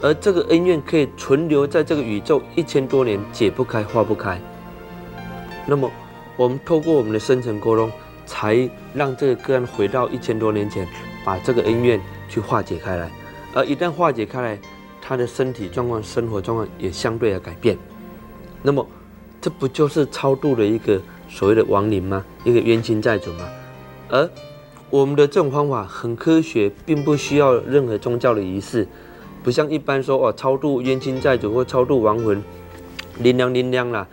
[0.01, 4.41] 而这个恩怨可以存留在这个宇宙一千多年，解不开化不开。
[5.67, 5.87] 那么
[6.35, 7.91] 我们透过我们的深层沟通，
[8.27, 10.87] 才让这个个案回到一千多年前，
[11.25, 13.09] 把这个恩怨去化解开来。
[13.55, 14.59] 而一旦化解开来，
[15.01, 17.75] 他的身体状况、生活状况也相对的改变。
[18.61, 18.85] 那么。
[19.39, 22.25] 这不就是超度的一个所谓的亡灵吗？
[22.43, 23.47] 一个冤亲债主吗？
[24.09, 24.27] 而
[24.89, 28.85] 我们的这种方法很科学，并不需要任何宗教的仪式，
[29.43, 32.43] 不像一般说哦，超度冤亲债主或超度亡魂，
[33.19, 34.07] 灵量灵量啦，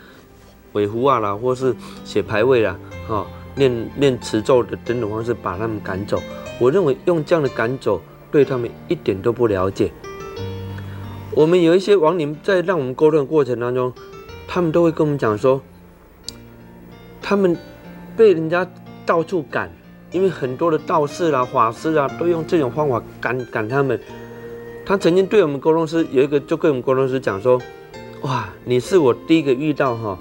[0.74, 1.74] 尾符啊啦，或是
[2.05, 6.20] 写牌位啦，哈，念念持咒的等等方式把他们赶走。
[6.58, 9.90] 我认为用这样的赶走，对他们一点都不了解。
[11.32, 13.92] 我们有一些亡灵在让我们沟通的过程当中。
[14.46, 15.60] 他们都会跟我们讲说，
[17.20, 17.56] 他们
[18.14, 18.64] 被人家
[19.04, 19.68] 到处赶，
[20.12, 23.98] 因为很多的道士啊、法师啊，都用这种方法赶赶他们。
[24.86, 27.60] 他曾经对我们沟通师有一个，就跟我们沟通师讲说
[28.22, 30.16] ：“哇，你是我第一个遇到哈，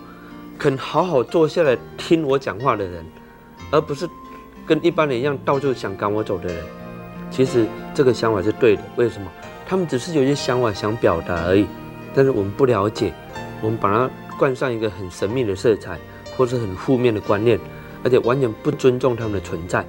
[0.58, 3.06] 肯好好坐下来听我讲话的人，
[3.74, 4.08] 而不是
[4.68, 6.64] 跟一般人一样到处想赶我走的人。”
[7.32, 8.84] 其实这个想法是对的。
[8.96, 9.28] 为什么？
[9.66, 11.66] 他们只是有些想法想表达而已，
[12.14, 13.12] 但是我们不了解。
[13.60, 15.98] 我们把它冠上一个很神秘的色彩，
[16.38, 17.60] 或是很负面的观念，
[18.04, 19.84] 而且完全不尊重他们的存在。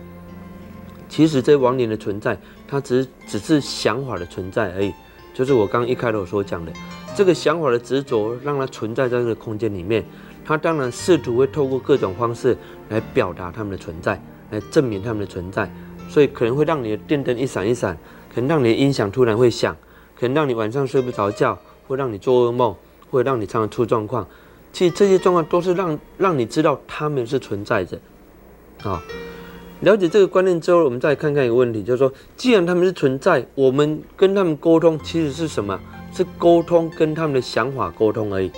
[1.08, 4.94] 其实这亡灵的存在，它只只是想法的存在而已。
[5.34, 6.72] 就是我刚一开头所讲的，
[7.14, 10.02] 这个想法的执着，让它存在在这个空间里面。
[10.44, 12.56] 它当然试图会透过各种方式
[12.88, 15.70] 来表达他们的存在，来证明他们的存在。
[16.08, 17.96] 所以可能会让你的电灯一闪一闪，
[18.34, 19.76] 可能让你的音响突然会响，
[20.18, 22.74] 可能让你晚上睡不着觉，会让你做噩梦。
[23.10, 24.26] 会让你常常出状况，
[24.72, 27.96] 其实这些状况都是让让你知道他们是存在着。
[28.82, 29.00] 好，
[29.82, 35.78] 了解这个观念之后，我们再看看一个问题，就是说，既然他们是存在，我们跟他们沟通其实是什么？
[36.12, 38.50] 是沟通跟他们的想法沟通而已，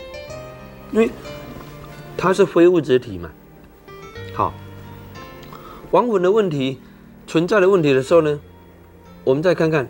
[0.91, 1.11] 因为
[2.17, 3.31] 它是非物质体嘛。
[4.35, 4.55] 好，
[5.91, 6.79] 亡魂的问题、
[7.27, 8.41] 存在的问题的时候呢，
[9.25, 9.89] 我们再看看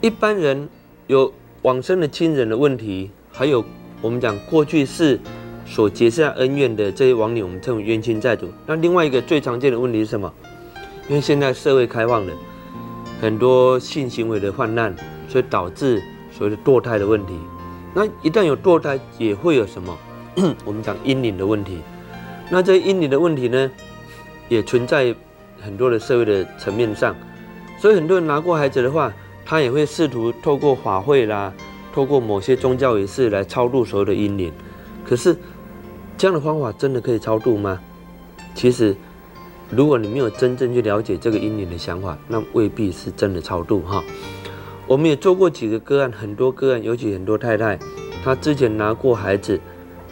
[0.00, 0.68] 一般人
[1.06, 3.64] 有往生的亲人的问题，还有。
[4.00, 5.16] 我们讲过去是
[5.64, 8.48] 所结下恩怨的这些亡灵，我们称为冤亲债主。
[8.66, 10.34] 那另外一个最常见的问题是什么？
[11.08, 12.32] 因为现在社会开放了，
[13.20, 14.92] 很多性行为的泛滥，
[15.28, 17.34] 所以导致所谓的堕胎的问题。
[17.94, 19.96] 那一旦有堕胎，也会有什么？
[20.64, 21.78] 我们讲阴灵的问题。
[22.50, 23.70] 那这阴灵的问题呢，
[24.48, 25.14] 也存在
[25.60, 27.14] 很多的社会的层面上。
[27.78, 29.12] 所以很多人拿过孩子的话，
[29.44, 31.52] 他也会试图透过法会啦。
[31.92, 34.50] 透过某些宗教仪式来超度所有的阴灵，
[35.04, 35.36] 可是
[36.16, 37.78] 这样的方法真的可以超度吗？
[38.54, 38.96] 其实，
[39.68, 44.02] 如果你没有真正去了解这个阴灵的想法，那未必是真的超度哈。
[44.86, 47.78] 我们也做过几个个案，很多个案，尤其很多太太，
[48.24, 49.60] 她之前拿过孩子，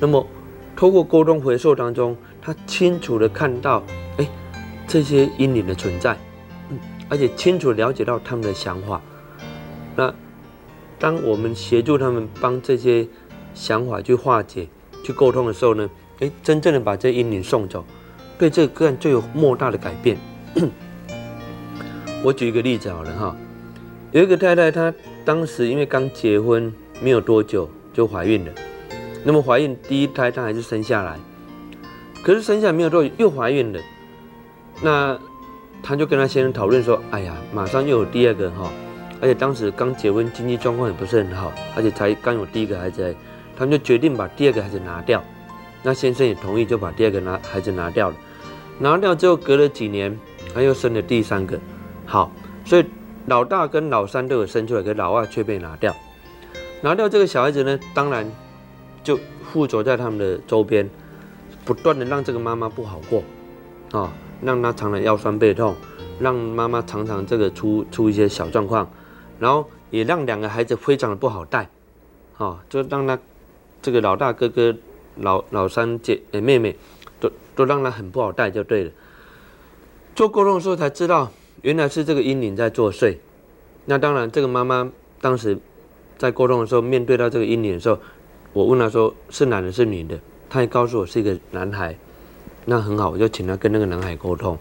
[0.01, 0.27] 那么
[0.75, 3.83] 透过沟通回溯当中，他清楚的看到，
[4.17, 4.27] 哎，
[4.89, 6.17] 这些阴灵的存在，
[6.71, 9.01] 嗯，而且清楚了解到他们的想法，
[9.95, 10.13] 那。
[10.99, 13.09] 当我们协助他们帮这些
[13.55, 14.69] 想法去化解、
[15.03, 17.83] 去沟通的时候呢，诶，真正的把这阴灵送走，
[18.39, 20.19] 对这个个案就有莫大的改变。
[22.23, 23.35] 我举一个例子好了哈，
[24.13, 24.93] 有一个太太，她
[25.25, 28.53] 当时因为刚结婚没有多久就怀孕了，
[29.25, 31.19] 那么怀孕第一胎她还是生下来，
[32.23, 33.81] 可是生下来没有多久又怀孕了，
[34.83, 35.19] 那
[35.83, 38.71] 她就跟她先生讨论说：“哎呀，马上又有第二个哈。”
[39.23, 43.15] 而且当时刚结婚，经济状况也不是很好，而且才刚有第一个孩子，
[43.55, 45.23] 他们就决定把第二个孩子拿掉。
[45.83, 48.17] 那先生也同意，就把第二个拿孩子拿掉了。
[48.79, 50.19] 拿掉之后，隔了几年，
[50.55, 51.61] 他又生了第三个。
[52.07, 52.33] 好，
[52.65, 52.85] 所以
[53.27, 55.95] 老大跟老三都有生出来，可老二却被拿掉。
[56.81, 58.27] 拿掉这个小孩子呢，当然
[59.03, 59.19] 就
[59.53, 60.89] 附着在他们的周边，
[61.65, 63.23] 不断的让这个妈妈不好过，
[63.93, 65.75] 啊，让她常常腰酸背痛，
[66.19, 68.89] 让妈妈常常这个出出一些小状况。
[69.39, 71.67] 然后也让两个孩子非常的不好带，
[72.37, 73.19] 哦，就让他
[73.81, 74.77] 这个老大哥哥、
[75.17, 76.77] 老老三姐诶妹妹，
[77.19, 78.91] 都都让他很不好带就对了。
[80.15, 81.33] 做沟通的时候才知道，
[81.63, 83.17] 原来是这个阴影在作祟。
[83.87, 85.59] 那当然，这个妈妈当时
[86.19, 87.99] 在沟通的时候，面对到这个阴影的时候，
[88.53, 91.97] 我问他说是男的是女的，他也告诉我是一个男孩。
[92.67, 94.59] 那很好，我就请他跟那个男孩沟通。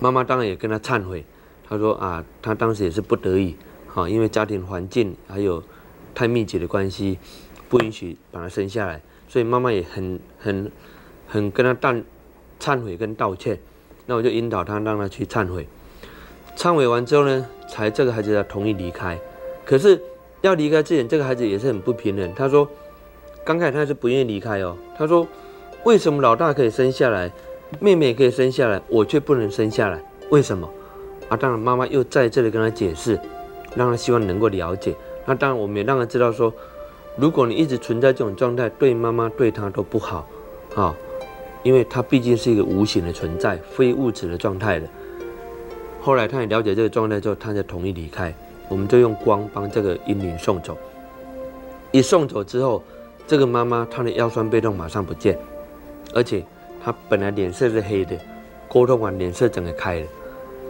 [0.00, 1.24] 妈妈当然也跟他忏悔。
[1.68, 3.54] 他说啊，他当时也是不得已，
[3.86, 5.62] 哈，因为家庭环境还有
[6.14, 7.18] 太密集的关系，
[7.68, 10.72] 不允许把他生下来，所以妈妈也很很
[11.26, 11.94] 很跟他道
[12.58, 13.58] 忏悔跟道歉。
[14.06, 15.68] 那我就引导他，让他去忏悔。
[16.56, 19.18] 忏悔完之后呢，才这个孩子才同意离开。
[19.66, 20.00] 可是
[20.40, 22.32] 要离开之前，这个孩子也是很不平衡。
[22.34, 22.68] 他说，
[23.44, 24.76] 刚开始他是不愿意离开哦。
[24.96, 25.26] 他说，
[25.84, 27.30] 为什么老大可以生下来，
[27.80, 30.00] 妹妹也可以生下来，我却不能生下来？
[30.30, 30.68] 为什么？
[31.28, 33.18] 啊，当然，妈妈又在这里跟他解释，
[33.74, 34.94] 让他希望能够了解。
[35.26, 36.52] 那当然，我们也让他知道说，
[37.16, 40.28] 如果你一直存在这种状态，对妈妈对他都不好，
[40.74, 40.94] 啊，
[41.62, 44.86] 因为他毕竟是一个无形的存在，非物质的状态的。
[46.00, 48.32] 后来他也了解这个状态之后，他才同意离开。
[48.68, 50.76] 我们就用光帮这个阴灵送走。
[51.90, 52.82] 一送走之后，
[53.26, 55.38] 这个妈妈她的腰酸背痛马上不见，
[56.14, 56.44] 而且
[56.84, 58.16] 她本来脸色是黑的，
[58.68, 60.06] 沟通完脸色整个开了。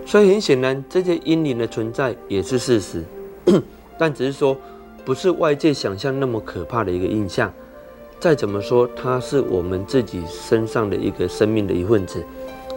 [0.06, 3.04] 所以很显然，这些阴灵的存在也是事实，
[3.98, 4.56] 但只是说。
[5.04, 7.50] 不是外界想象那么可怕的一个印象，
[8.20, 12.22] 再怎么说，它是我们自己身上的一个生命的一份子。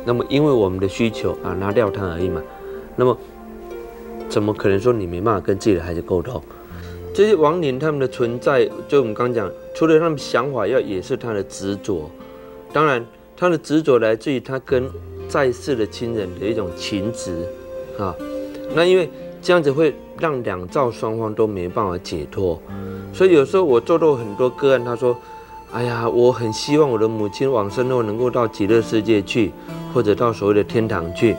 [0.05, 2.41] 那么，因为我们的需求啊，拿掉它而已嘛。
[2.95, 3.17] 那么，
[4.31, 6.41] 怎么可能说你没办法跟自己的孩子沟通？
[7.13, 12.09] 这些亡灵他们的存在，就我们刚讲，除了他们想法要，也是他的执着。
[12.71, 14.89] 当然，他的执着来自于他跟
[15.27, 17.45] 在世的亲人的一种情执
[17.99, 18.15] 啊。
[18.73, 19.09] 那因为。
[19.43, 22.61] 这样子会让两造双方都没办法解脱，
[23.11, 25.17] 所以有时候我做到很多个案，他说
[25.73, 29.51] ：“哎呀，我很希望我的母亲往生后能够到极乐世界去，
[29.91, 31.35] 或者到所谓的天堂去。”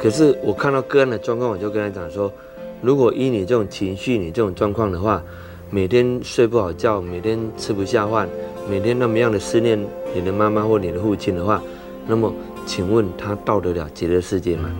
[0.00, 2.32] 可是我看到个案的状况，我就跟他讲说
[2.80, 5.22] ：“如果依你这种情绪、你这种状况的话，
[5.68, 8.26] 每天睡不好觉，每天吃不下饭，
[8.66, 9.78] 每天那么样的思念
[10.14, 11.62] 你的妈妈或你的父亲的话，
[12.06, 12.32] 那么
[12.64, 14.70] 请问他到得了极乐世界吗？”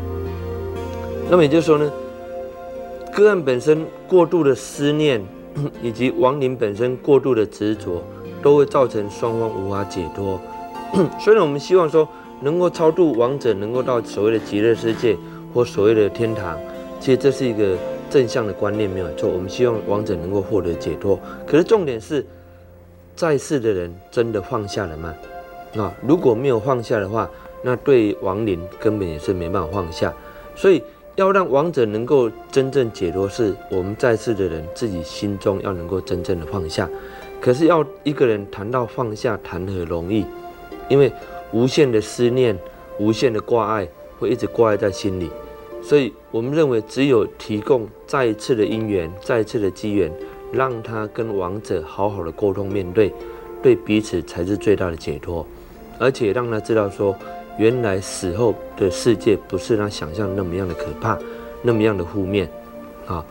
[1.29, 1.93] 那么也就是说呢？
[3.13, 5.23] 个案本身过度的思念，
[5.83, 8.03] 以及亡灵本身过度的执着，
[8.43, 10.41] 都会造成双方无法解脱。
[11.21, 12.09] 虽然我们希望说
[12.41, 15.17] 能够超度亡者，能够到所谓的极乐世界
[15.55, 16.59] 或所谓的天堂，
[16.99, 17.77] 其实这是一个
[18.09, 19.29] 正向的观念，没有错。
[19.29, 21.19] 我们希望亡者能够获得解脱。
[21.47, 22.25] 可是重点是，
[23.15, 25.15] 在世的人真的放下了吗？
[25.77, 27.31] 啊，如果没有放下的话，
[27.63, 30.13] 那对亡灵根本也是没办法放下。
[30.55, 30.83] 所以。
[31.17, 36.89] 要让亡者能够真正解脱，是我们在世的人自己心中要能够真正的放下。
[37.43, 40.25] 可是要一个人谈到放下，谈何容易？
[40.89, 41.13] 因为
[41.53, 42.59] 无限的思念、
[42.99, 45.31] 无限的挂碍，会一直挂碍在心里。
[45.83, 50.13] 所以我们认为，只有提供再一次的因缘、再一次的机缘，
[50.53, 53.13] 让他跟亡者好好的沟通面对，
[53.63, 55.47] 对彼此才是最大的解脱。
[55.99, 57.15] 而且让他知道说。
[57.59, 61.19] 原来死后的世界不是他想象那么样的可怕，
[61.61, 62.49] 那么样的负面，
[63.07, 63.23] 啊，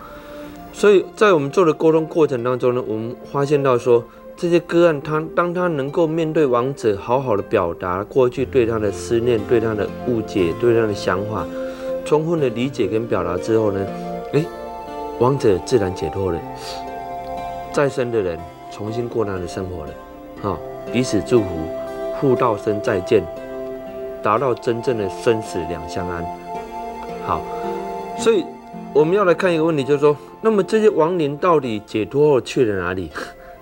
[0.71, 4.03] 所以在我们做的沟通过程当中呢，我们发现到说，
[4.41, 11.45] 这些个案他当他能够面对亡者，好好的表达过去对他的思念、对他的误解、对他的想法，
[12.05, 13.85] 充分的理解跟表达之后呢，
[14.31, 14.45] 诶，
[15.19, 16.39] 亡者自然解脱了，
[17.73, 18.39] 再生的人
[18.71, 20.57] 重新过他的生活了，啊，
[20.89, 21.47] 彼此祝福，
[22.21, 23.21] 互道声再见。
[24.23, 26.25] 达到真正的生死两相安。
[27.25, 27.41] 好，
[28.17, 28.45] 所以
[28.93, 33.11] 我们要来看一个问题，就是说，那么这些亡灵到底解脱后去了哪里？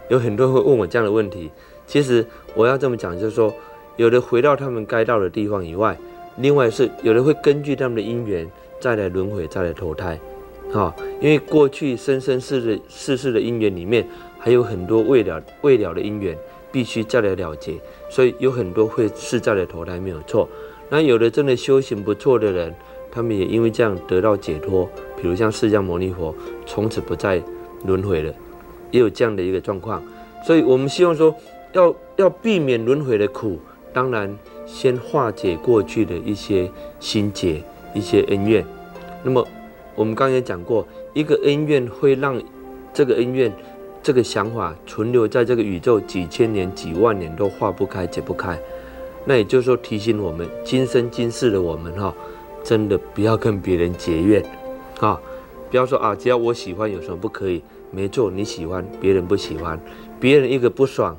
[0.10, 1.52] 有很多人会问我这样的问题。
[1.86, 3.54] 其实我要这么讲，就是说，
[3.96, 5.98] 有的回到他们该到的地方以外，
[6.38, 10.20] 另外是有的会根据他们的因缘再来轮回，再来投胎。
[10.72, 16.38] 好，因为过去生生世的世世的因缘里面，还有很多未了未了的因缘。
[16.70, 20.48] 必须再来了结，所以有很多会是再来投胎没有错。
[20.90, 22.76] 那有的真的修行不错的人，
[23.10, 24.88] 他们也因为这样得到解脱，
[25.20, 27.42] 比如像释迦牟尼佛，从此不再
[27.86, 28.34] 轮回了，
[28.92, 30.04] 也有这样的一个状况。
[30.46, 31.36] 所以我们希望说，
[31.74, 33.60] 要要避免轮回的苦，
[33.94, 36.70] 当然先化解过去的一些
[37.00, 37.62] 心结、
[37.94, 38.66] 一些恩怨。
[39.24, 39.46] 那么
[39.96, 42.42] 我们刚才讲过，一个恩怨会让
[42.94, 43.52] 这个恩怨。
[44.04, 48.58] 这个想法存留在这个宇宙几千年、几万年都化不开、解不开，
[49.26, 52.16] 那也就是说提醒我们，今生今世的我们哈，
[52.64, 54.42] 真的不要跟别人结怨，
[55.02, 55.20] 啊，
[55.70, 57.62] 不要说啊，只要我喜欢有什么不可以？
[57.92, 59.80] 没错，你喜欢，别人不喜欢，
[60.20, 61.18] 别人一个不爽，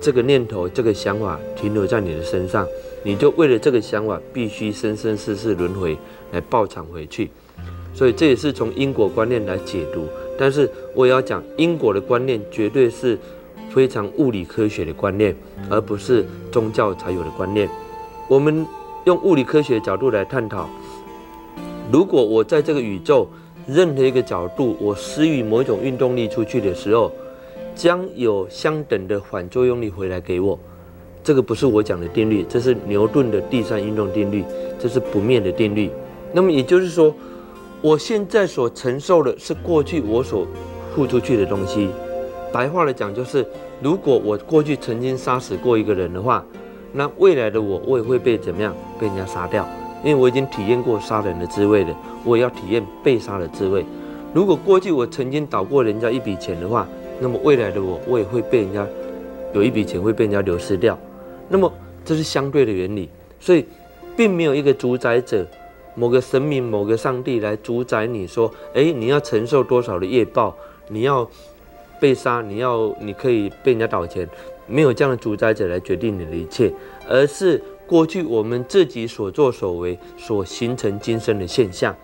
[0.00, 2.66] 这个念头、这个想法停留在你的身上，
[3.04, 5.96] 你就为了这个想法必须生生世世轮回
[6.32, 7.30] 来报偿回去，
[7.94, 10.06] 所以这也是从因果观念来解读。
[10.38, 13.16] 但是我也要讲，因果的观念绝对是
[13.70, 15.36] 非常物理科学的观念，
[15.70, 17.68] 而不是宗教才有的观念。
[18.28, 18.66] 我们
[19.04, 20.68] 用物理科学角度来探讨：
[21.92, 23.28] 如果我在这个宇宙
[23.66, 27.12] 任何一个角度，我施予某一种运动力出去的时候，
[27.74, 30.58] 将有相等的反作用力回来给我。
[31.24, 34.44] 这个不是我讲的定律，这是牛顿的第三运动定律，
[34.78, 35.90] 这是不灭的定律。
[36.32, 37.14] 那么也就是说。
[37.84, 40.46] 我现在所承受的是过去我所
[40.94, 41.88] 付出去的东西。
[42.52, 43.44] 白话来讲，就是
[43.82, 46.46] 如果我过去曾经杀死过一个人的话，
[46.92, 48.72] 那未来的我，我也会被怎么样？
[49.00, 49.68] 被人家杀掉，
[50.04, 53.84] 因为我已经体验过杀人的滋味了，我也要体验被杀的滋味。
[54.34, 56.88] 如果过去我曾经倒过人家一笔钱的话，
[57.20, 58.86] 那么未来的我，我也会被人家
[59.52, 60.98] 有一笔钱会被人家流失掉。
[61.48, 61.70] 那么
[62.04, 63.64] 这是相对的原理，所以
[64.16, 65.46] 并没有一个主宰者，
[65.94, 70.56] 某个神明、某个上帝来主宰你说，哎，你要承受多少的业报，
[70.88, 71.28] 你要
[72.00, 74.26] 被杀，你要你可以被人家倒钱，
[74.66, 76.72] 没有这样的主宰者来决定你的一切，
[77.08, 77.62] 而是
[77.92, 81.94] 过去我们自己所作所为所形成今生的现象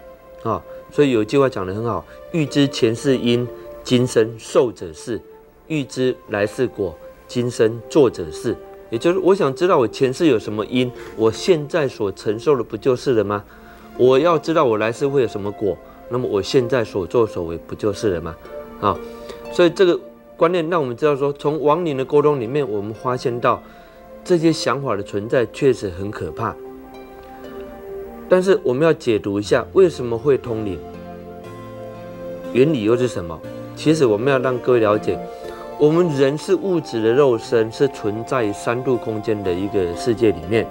[0.43, 0.62] 啊。
[0.91, 3.49] 所以有句话讲得很好：欲知前世因，
[3.82, 5.18] 今生受者是；
[5.66, 6.95] 欲知来世果，
[7.26, 8.55] 今生做者是。
[8.91, 13.43] 也就是我想知道我前世有什么因，我现在所承受的不就是了吗？
[13.97, 15.74] 我要知道我来世会有什么果，
[16.11, 18.36] 那么我现在所作所为不就是了吗？
[18.82, 18.95] 啊，
[19.55, 19.99] 所以这个
[20.36, 23.62] 观念让我们知道说，从亡灵的沟通里面，我们发现到
[24.29, 26.55] 这些想法的存在确实很可怕。
[28.29, 30.79] 但是我们要解读一下为什么会通灵，
[32.53, 33.41] 原理又是什么？
[33.74, 35.18] 其实我们要让各位了解。
[35.79, 40.66] 我们人是物质的肉身，是存在于三度空间的一个世界里面。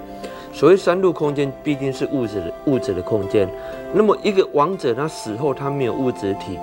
[0.52, 3.52] 所谓三度空间，毕竟是物质的物质的空间。
[3.92, 6.56] 那么一个亡者，他死后他没有物质体，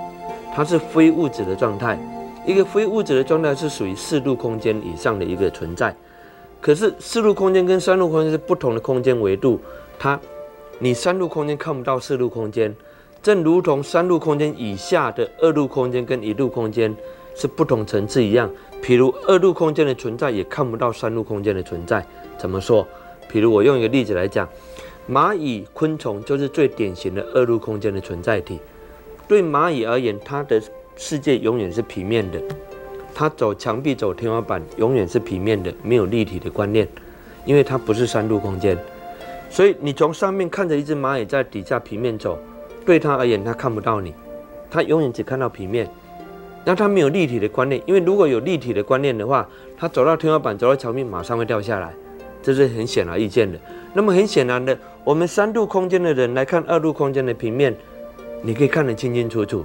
[0.54, 1.98] 他是非物质的状态。
[2.46, 5.94] 一个非物质的状态是属于四度空间以上的一个存在。
[6.66, 9.60] 可是四度空间跟三度空间是不同的空间维度，
[10.00, 10.18] 它
[10.80, 12.74] 你三度空间看不到四度空间，
[13.22, 16.92] 正如同三度空间以下的二度空间跟一度空间。
[17.38, 18.50] 是不同层次一样，
[18.82, 22.02] 譬如二度空间的存在也看不到三度空间的存在。
[22.38, 22.84] 怎么说？
[23.30, 24.48] 譬如我用一个例子来讲，
[25.06, 28.58] 蚂蚁、昆虫就是最典型的二度空间的存在体。
[29.28, 30.58] 对蚂蚁而言，它的
[30.96, 32.40] 世界永远是平面的，
[33.18, 36.86] 它走墙壁、走天花板永远是平面的，没有立体的观念，
[37.46, 38.76] 因为它不是三度空间。
[39.48, 42.38] 所以你从上面看着一只蚂蚁在底下平面走，
[42.84, 44.12] 对它而言，它看不到你，
[44.70, 45.88] 它永远只看到平面。
[46.62, 49.48] 那他没有立体的观念，因为如果有立体的观念的话，
[49.78, 51.94] 他走到天花板、走到墙壁，马上会掉下来，
[52.42, 53.58] 这是很显而易见的。
[53.94, 57.74] 那么很显然的，我们三度空间的人来看二度空间的平面，
[58.42, 59.64] 你可以看得清清楚楚。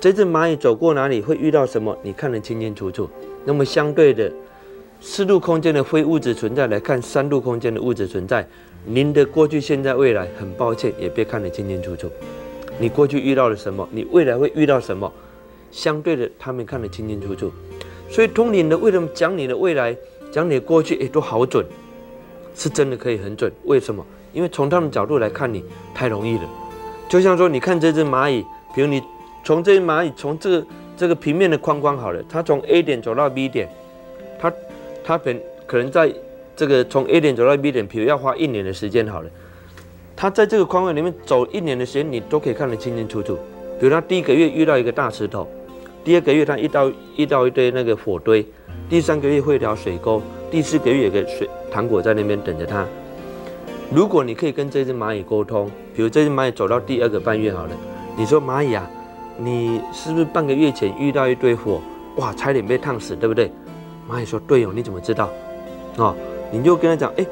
[0.00, 3.06] 这只蚂蚁走过哪里会遇到什么，你看得清清楚楚。
[3.44, 4.32] 那么相对的，
[4.98, 8.46] 四度空间的非物质存在来看三度空间的物质存在，
[8.86, 12.10] 您的过去、现在、未来，很抱歉也别看得清清楚楚。
[12.78, 15.12] 你过去遇到了什么，你未来会遇到什么？
[15.70, 17.52] 相对的，他们看得清清楚楚，
[18.08, 19.94] 所以通灵的为什么讲你的未来，
[20.32, 21.62] 讲你的过去，哎，都好准，
[22.54, 23.52] 是真的可以很准。
[23.64, 24.02] 为什么？
[24.32, 25.62] 因为从他们角度来看你
[25.94, 26.48] 太容易了。
[27.06, 28.42] 就像说，你看这只蚂蚁，
[28.74, 29.02] 比如你
[29.44, 30.66] 从这只蚂蚁从这个
[30.96, 33.68] 这个平面的框框好了，它从 A 点走到 B 点，
[34.38, 34.52] 它
[35.02, 36.12] 它本可能在
[36.54, 39.30] 这个从 A 点走到 B 点，比如要花一年的时间好了，
[40.14, 43.38] 它在这个框框里面走一年的时间，你都可以看得清清楚楚。
[43.78, 45.48] 比如它第一个月遇到一个大石头。
[46.02, 48.42] 第二个月，它遇到遇到一堆那个火堆；
[48.88, 50.18] 第三个月会一条水沟；
[50.50, 52.86] 第四个月有个水糖果在那边等着它。
[53.90, 57.72] 如果你可以跟这只蚂蚁沟通，比如这只蚂蚁走到第二个半月好了，
[58.16, 58.90] 你说蚂蚁啊，
[59.36, 61.80] 你是不是半个月前遇到一堆火，
[62.16, 63.50] 哇，差点被烫死，对不对？
[64.10, 65.30] 蚂蚁说对哦，你怎么知道？
[65.96, 66.14] 哦，
[66.50, 67.26] 你就跟他讲，哎，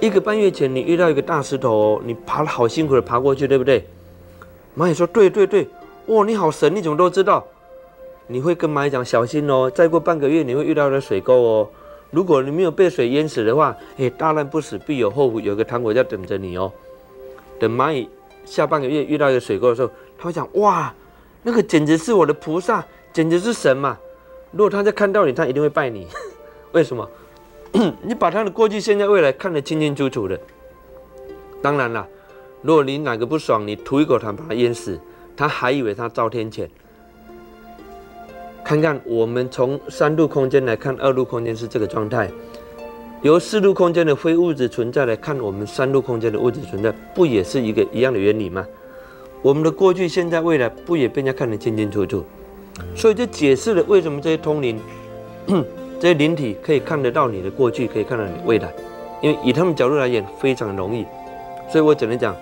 [0.00, 3.86] 一个半月前你遇到一个大石头，哦，你爬了好辛苦的爬过去，对不对？
[4.76, 5.66] 蚂蚁说对对对，
[6.06, 7.44] 哇，你好神，你怎么都知道？
[8.26, 11.68] 你会跟蚂蚁讲小心哦，再过半个月你会遇到的水沟哦。
[12.10, 16.70] 如果你没有被水淹死的话，哎，大难不死必有后福，有个糖果在等着你哦。
[17.58, 18.08] 等蚂蚁
[18.44, 20.92] 下半个月遇到一个水沟的时候，他会讲哇，
[21.46, 23.96] 那个简直是我的菩萨，简直是神嘛。
[24.50, 26.04] 如果他在看到你，他一定会拜你。
[26.72, 27.08] 为什么？
[28.02, 30.36] 你把他的过去、现在、未来看得清清楚楚的。
[31.62, 32.04] 当然了，
[32.62, 34.98] 如果你哪个不爽，你吐一口痰把他淹死，
[35.36, 36.66] 他还以为他遭天谴。
[38.64, 42.26] 看看我们从三度空间来看，二度空间是这个状态；
[43.22, 48.66] 由四度空间的非物质存在来看，我们三度空间的物质存在，不也是一个一样的原理吗？
[49.46, 52.24] 我们的过去、现在、未来，不也被人家看得清清楚楚？
[52.96, 54.76] 所以就解释了为什么这些通灵、
[56.00, 58.68] 这些灵体可以看得到你的过去，可以看到你未来，
[59.22, 61.06] 因为以他们角度来讲非常容易。
[61.70, 62.34] 所以我只能讲，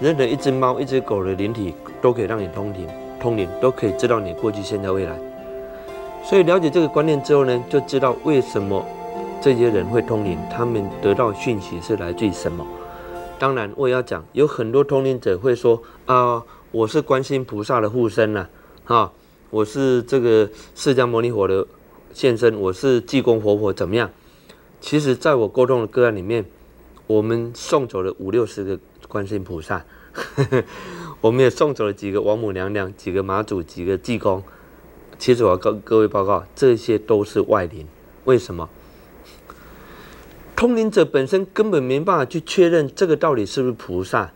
[0.00, 2.88] 任何一只猫、一只狗的灵体都可以让你通灵，
[3.20, 5.16] 通灵都可以知道你过去、现在、未来。
[6.24, 8.84] 所以了解这个观念之后呢，就知道为什么
[9.40, 12.66] 这些人会通灵，他们得到讯息是来自于什么。
[13.38, 18.48] 当然，我也要讲，有很多通灵者会说啊，我是观世菩萨的护身呐，
[18.84, 19.12] 哈，
[19.50, 21.64] 我是这个释迦牟尼佛的
[22.12, 24.10] 现身，我是济公活佛怎么样？
[24.80, 26.44] 其实，在我沟通的个案里面，
[27.06, 29.84] 我们送走了五六十个观世菩萨，
[31.22, 34.42] 我们也送走了几个王母娘娘、几个妈祖、几个济公。
[35.16, 37.86] 其实我要跟各位报告，这些都是外灵。
[38.24, 38.68] 为什么？
[40.58, 44.32] 通灵者本身根本没办法去确认这个到底是不是菩萨。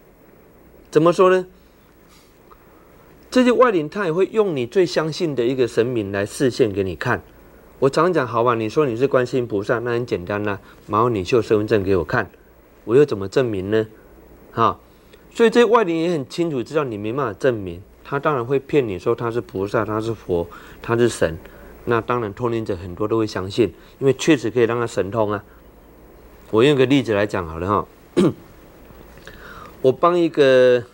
[0.89, 1.45] 怎么说呢？
[3.29, 7.21] 这些外灵他也会用你最相信的一个神明来示现给你看。
[7.81, 12.31] 我常讲，好吧，你说你是观世音菩萨，那很简单啦，麻烦你秀身份证给我看，
[12.85, 13.85] 我又怎么证明呢？
[14.53, 14.79] 哈，
[15.35, 20.49] 所以这些外灵也很清楚知道你没办法证明，他当然会骗你说他是菩萨，他是佛，
[20.81, 21.37] 他是神。
[21.87, 25.43] 那当然通灵者很多都会相信，因为确实可以让他神通啊。
[26.53, 27.87] 我用个例子来讲好了哈，
[29.83, 30.85] 我帮一个。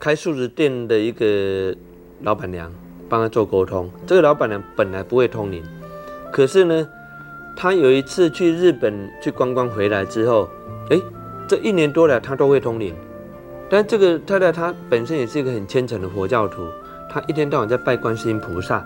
[0.00, 1.76] 开素食店的一个
[2.22, 2.72] 老板娘
[3.06, 3.90] 帮他做沟通。
[4.06, 5.62] 这个老板娘本来不会通灵，
[6.32, 6.88] 可是呢，
[7.54, 10.48] 她有一次去日本去观光回来之后，
[10.88, 10.98] 哎，
[11.46, 12.94] 这一年多了她都会通灵。
[13.68, 16.66] 但这个太太她本身也是一个很虔诚的佛教徒，
[17.10, 18.82] 她一天到晚在拜观世音菩萨。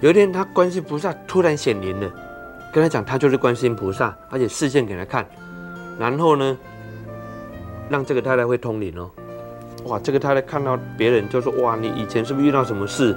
[0.00, 2.08] 有一天，她观世音菩萨突然显灵了，
[2.74, 5.24] 跟他讲，他就是观世音菩萨，而且视线给他看，
[5.96, 6.58] 然后呢，
[7.88, 9.08] 让这个太太会通灵哦。
[9.84, 13.16] 哇，这个太太看到别人就说：“哇，你以前是不是遇到什么事？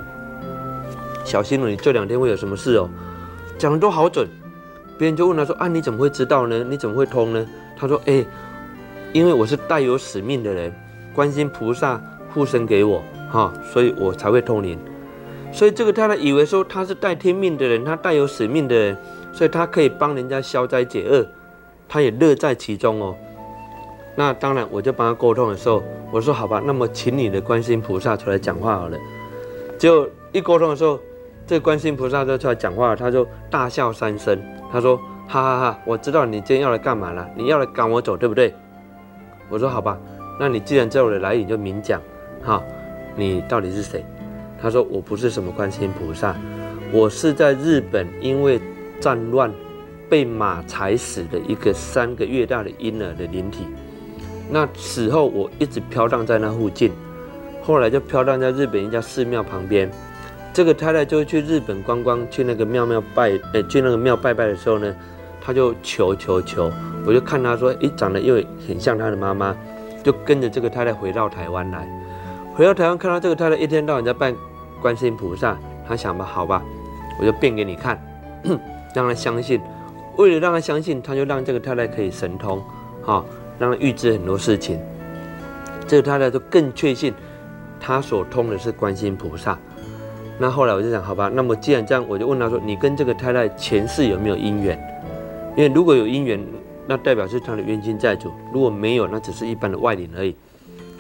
[1.24, 2.88] 小心了，你这两天会有什么事哦。”
[3.58, 4.28] 讲的都好准。
[4.96, 6.64] 别人就问他说：“啊，你怎么会知道呢？
[6.64, 7.44] 你怎么会通呢？”
[7.76, 8.24] 他说：“哎，
[9.12, 10.72] 因为我是带有使命的人，
[11.16, 12.00] 观音菩萨
[12.32, 13.02] 护身给我，
[13.32, 14.78] 哈，所以我才会通灵。
[15.52, 18.98] 所以这个太太以为说他是带天命的人，他带有使命的人，
[19.38, 21.24] 所以他可以帮人家消灾解厄，
[21.88, 23.16] 他也乐在其中哦。”
[24.18, 28.98] 那当然，我就帮他沟通的时候，我说好吧，那么请你的观世音菩萨出来讲话好了。
[29.78, 31.00] 结果一沟通的时候，
[31.46, 38.52] 这观世音菩萨就出来讲话，他就大笑三声，他说：哈哈哈，我知道你今天要来干嘛了，你要来赶我走，对不对？
[39.50, 39.96] 我说好吧，
[40.40, 42.02] 那你既然知道我的来你，就明讲，
[42.44, 42.64] 哈，
[43.16, 44.04] 你到底是谁？
[44.60, 46.36] 他说我不是什么观世音菩萨，
[46.92, 48.60] 我是在日本因为
[49.00, 49.52] 战乱
[50.10, 53.66] 被马踩死的一个三个月大的婴儿的灵体。
[54.50, 56.92] 那死后我一直飘荡在那附近，
[57.62, 59.92] 后来就飘荡在日本一家寺庙旁边。
[60.54, 64.96] 这个太太就去日本观光，去那个庙庙拜，呃，去那个庙拜拜的时候呢，
[65.40, 66.72] 她就求求求，
[67.06, 68.36] 我就看她说，诶，长得又
[68.68, 69.56] 很像她的妈妈，
[70.04, 71.88] 就跟着这个太太回到台湾来。
[72.56, 74.34] 回到台湾看到这个太太一天到晚在拜
[74.82, 75.56] 观世音菩萨，
[75.88, 76.64] 她想吧，好吧，
[77.20, 78.02] 我就变给你看，
[78.98, 79.62] 让他相信。
[80.18, 82.60] 为了让他相信，他就让这个太太可以神通，
[83.04, 83.24] 哈。
[83.60, 84.80] 让他预知很多事情，
[85.88, 87.12] 这个太太就更确信
[87.80, 89.58] 他所通的是观世音菩萨。
[90.38, 94.80] 那后来我就想，好吧，那么既然这样，我就问他说：“你跟这个太太前世有没有姻缘？
[95.56, 96.40] 因为如果有姻缘，
[96.86, 100.36] 那代表是他的冤亲债主；如果没有，那只是一般的外灵而已。”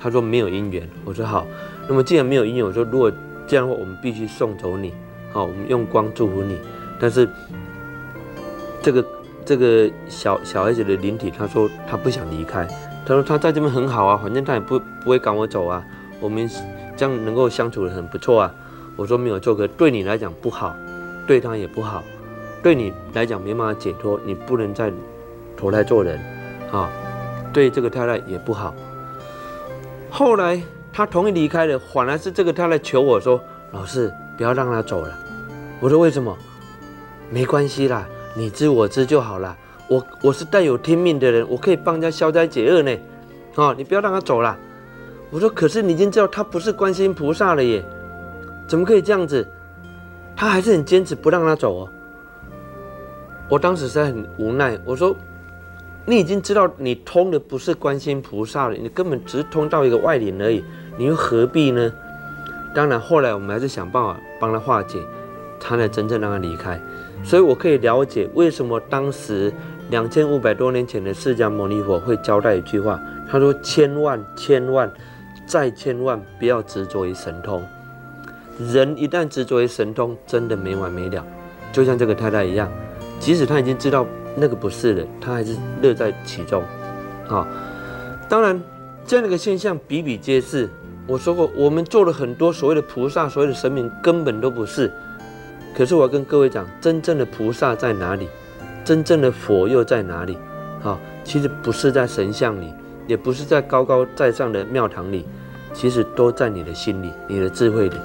[0.01, 0.89] 他说没有姻缘。
[1.05, 1.45] 我说好，
[1.87, 3.11] 那么既然没有姻缘，我说如果
[3.47, 4.91] 这样的话，我们必须送走你，
[5.31, 6.57] 好，我们用光祝福你。
[6.99, 7.29] 但是
[8.87, 9.05] 这个。
[9.47, 12.67] 这个小小孩子的灵体，他说他不想离开，
[13.05, 15.81] 他说他在这边很好啊，反正他也不不会赶我走啊，
[16.19, 16.49] 我们
[16.97, 18.53] 这样能够相处的很不错啊。
[18.97, 20.75] 我说没有做，可对你来讲不好，
[21.25, 22.03] 对他也不好，
[22.61, 24.91] 对你来讲没办法解脱，你不能再
[25.55, 26.19] 投胎做人
[26.69, 26.89] 啊，
[27.53, 28.75] 对这个太太也不好。
[30.09, 30.61] 后来
[30.91, 33.39] 他同意离开了，反而是这个太太求我说
[33.71, 35.17] ：“老师不要让他走了。”
[35.79, 36.37] 我说为什么？
[37.31, 38.05] 没关系啦。
[38.37, 39.57] 你知我知就好了。
[39.87, 42.95] 我我是带有天命的人，我可以帮人家消灾解厄呢。
[43.55, 44.55] 哦，你不要让他走了。
[45.31, 47.83] 我说，可是你已经知道他不是观世音菩萨了耶，
[48.67, 49.47] 怎么可以这样子？
[50.35, 51.89] 他还是很坚持不让他走哦。
[53.49, 55.15] 我当时是很无奈，我说，
[56.05, 60.63] 你已经知道你通的不是观世音菩萨了，你根本只是通到一个外灵而已，
[60.95, 61.91] 你又何必呢？
[62.75, 64.99] 当然，后来我们还是想办法帮他化解，
[65.67, 66.79] 他才真正让他离开。
[67.25, 69.51] 所以，我可以了解为什么当时
[69.89, 74.89] 两千五百多年前的释迦牟尼佛会交代一句话，他说：“千万千万
[75.45, 77.61] 再千万不要执着于神通。
[78.57, 81.25] 人一旦执着于神通，真的没完没了。
[81.73, 82.71] 就像这个太太一样，
[83.19, 84.05] 即使他已经知道
[84.35, 86.63] 那个不是了，他还是乐在其中。
[87.27, 87.45] 啊，
[88.29, 88.61] 当然
[89.05, 90.69] 这样的一个现象比比皆是。
[91.07, 94.89] 我说过，我们做了很多所谓的菩萨、所谓的神明，根本都不是。”
[95.77, 98.27] 可是我要跟各位讲，真正的菩萨在哪里？
[98.83, 100.35] 真正的佛又在哪里？
[100.81, 102.73] 好，其实不是在神像里，
[103.05, 105.23] 也不是在高高在上的庙堂里，
[105.75, 107.95] 其实都在你的心里，你的智慧里。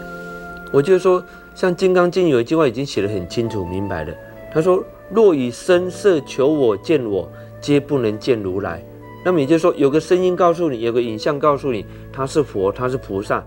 [0.70, 4.12] 我就说，像《金刚经》有一句话已经写得很清楚明白了，
[4.52, 7.26] 他说：“若以声色求我见我，
[7.58, 8.84] 皆不能见如来。”
[9.24, 13.42] 那么也就是说，有个声音告诉你，有个影像告诉你，他是佛，他是菩萨。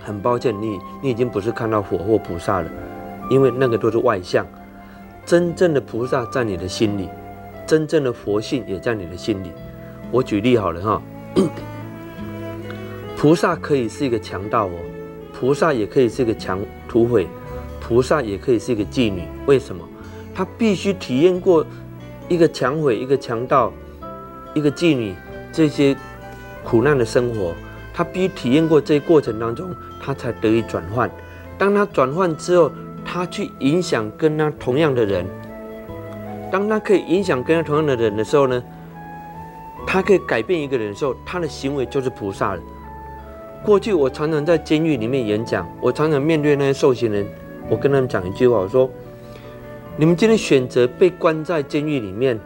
[0.00, 2.68] 很抱歉，你你已经不是看到佛或菩萨了，
[3.28, 4.46] 因为那个都是外相。
[5.24, 7.08] 真正的菩萨在你的心里，
[7.66, 9.50] 真正的佛性也在你的心里。
[10.12, 11.02] 我举例好了哈，
[13.16, 14.78] 菩萨可以是一个强盗哦，
[15.32, 17.26] 菩萨也可以是一个强土匪，
[17.80, 19.22] 菩萨也可以是一个妓女。
[19.46, 19.82] 为什么？
[20.32, 21.66] 他必须体验过
[22.28, 23.72] 一个强匪、一个强盗、
[24.54, 25.14] 一个妓女
[25.50, 25.96] 这些
[26.62, 27.52] 苦难的生活，
[27.92, 31.10] 他必须体验过这些过程当中，他才得以转换。
[31.58, 32.70] 当他转换之后，
[33.06, 35.24] 他去影响跟他同样的人，
[36.50, 38.62] 当他可以影响跟他同样的人的时候呢，
[39.86, 42.60] 他可以改变一个人的时候，他的行为就是菩萨了。
[43.64, 47.26] 过去我常常在监狱里面演讲，我常常面对那些受刑人，
[47.70, 48.90] 我跟他们讲一句话，我说：
[49.96, 52.38] 你们今天选择被关在监狱里面，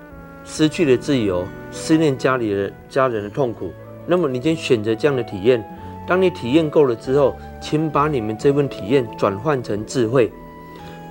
[0.44, 3.72] 失去了自由，思念家里的家人的痛苦，
[4.06, 5.62] 那么你今天选择这样的体验，
[6.06, 10.30] 当你体验够了之后，请把你们这份体验转换成智慧。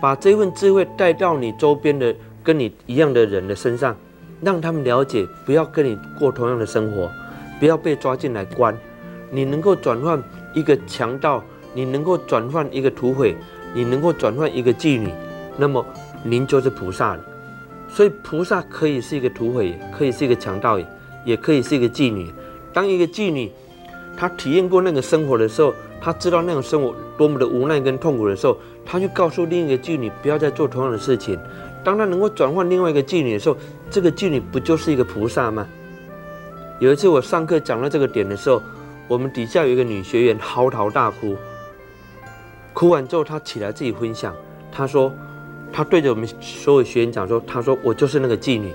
[0.01, 3.95] 把这份智慧带到你周边的跟你一样的人的身上，
[4.41, 7.09] 让他们了解，不要跟你过同样的生活，
[7.59, 8.75] 不要被抓进来关。
[9.29, 10.21] 你能够转换
[10.53, 11.43] 一个强盗，
[11.73, 13.35] 你能够转换一个土匪，
[13.73, 15.09] 你能够转换一个妓女，
[15.57, 15.85] 那么
[16.23, 17.21] 您就是菩萨了。
[17.89, 20.79] 所以菩萨可以是一个土匪，可以是一个强盗，
[21.25, 22.31] 也可以是一个妓女。
[22.73, 23.51] 当一个妓女，
[24.15, 25.73] 她体验过那个生活的时候。
[26.01, 28.57] 她知道那种生活多么的无奈跟痛苦的时候，
[28.91, 31.39] 他就告诉另一个妓女不要再做同样的事情。
[31.83, 33.55] 当他能够转换另外一个妓女的时候，
[33.91, 35.67] 这个妓女不就是一个菩萨吗？
[36.79, 38.63] 有一次我上课讲到这个点的时候，
[39.07, 41.37] 我们底下有一个女学员嚎啕大哭，
[42.73, 44.35] 哭完之后她起来自己分享，
[44.71, 45.13] 她说
[45.71, 48.73] 她对着我们所有学员讲说，她说我就是那个妓女，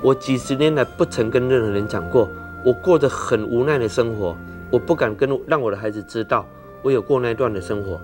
[0.00, 2.26] 我几十年来不曾跟任何人讲过，
[2.64, 4.34] 我过着很无奈的生活。
[4.70, 6.46] 我不敢跟让我的孩子知道
[6.80, 8.00] 我有过那段的生活。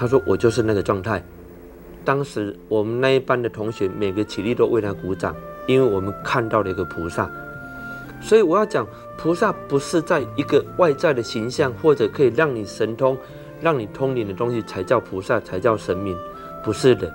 [0.00, 1.22] 他说我就是那个状态。
[2.06, 5.36] 当时我们那一班的同学每个起立都为他鼓掌，
[5.66, 7.30] 因为我们看到了一个菩萨。
[8.18, 8.86] 所以我要讲，
[9.18, 13.14] 菩萨不是在一个外在的形象或者可以让你神通、
[13.60, 16.16] 让你通灵的东西才叫菩萨，才叫神明，
[16.64, 17.12] 不是的。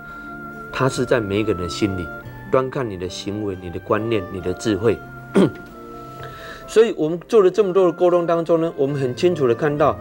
[0.72, 2.06] 他是在每一个人的心里，
[2.52, 4.96] 端看你的行为、你的观念、你的智慧。
[6.68, 9.96] 所以，我们做了这么多的沟通当中呢，我们很清楚的看到，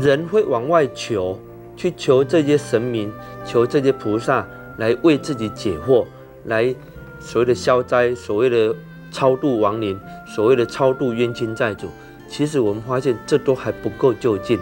[0.00, 1.38] 人会往外求，
[1.78, 3.12] 去求这些神明，
[3.46, 4.44] 求这些菩萨
[4.78, 6.04] 来为自己解惑，
[6.46, 6.74] 来
[7.20, 8.74] 所谓的消灾，所谓的
[9.12, 11.86] 超度亡灵，所谓的超度冤亲债主。
[12.28, 14.58] 其实我们发现，这都还不够就近。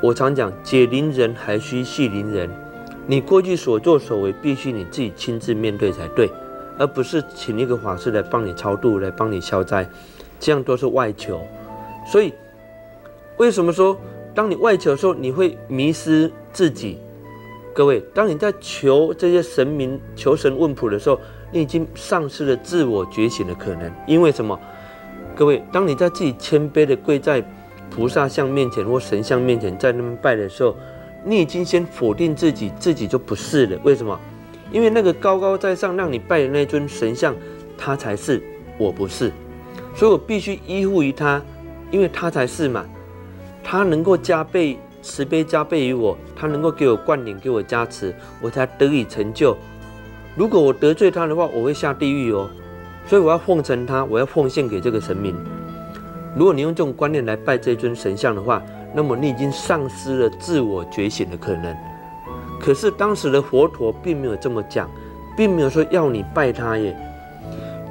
[0.00, 2.48] 我常讲，解铃人还需系铃人，
[3.06, 6.30] 你过去所作所为，必须你自己亲自面对才对。
[6.78, 9.88] 而不是请一个法师来帮你超度，来帮你消灾，
[10.40, 11.40] 这样都是外求。
[12.10, 12.32] 所以，
[13.38, 13.98] 为什么说
[14.36, 16.98] 当你外求的时候，你会迷失自己？
[17.72, 21.18] 各位，当你在求这些神明、求神问卜的时候，
[21.50, 23.90] 你已经丧失了自我觉醒的可能。
[24.06, 24.60] 因为什么？
[25.34, 27.42] 各位，当你在自己谦卑的跪在
[27.90, 30.76] 菩萨像面前或神像面前，在那边拜的时候，
[31.24, 33.78] 你已经先否定自己，自己就不是了。
[33.84, 34.20] 为什么？
[34.70, 37.34] 因为那个高高在上让你拜的那尊神像，
[37.78, 38.42] 他才是，
[38.76, 39.32] 我不是，
[39.94, 41.42] 所以我必须依附于他，
[41.90, 42.84] 因为他才是嘛，
[43.68, 49.56] 他能够加倍慈悲加倍于我，他能够给我灌顶给我加持，我才得以成就。
[50.36, 52.48] 如果我得罪他的话，我会下地狱哦，
[53.08, 55.34] 所以我要奉承他，我要奉献给这个神明。
[56.36, 58.62] 如果你用这种观念来拜这尊神像的话，
[58.94, 61.76] 那么你已经丧失了自我觉醒的可能。
[62.60, 64.88] 可是当时的佛陀并没有这么讲，
[65.36, 66.96] 并没有说要你拜他耶。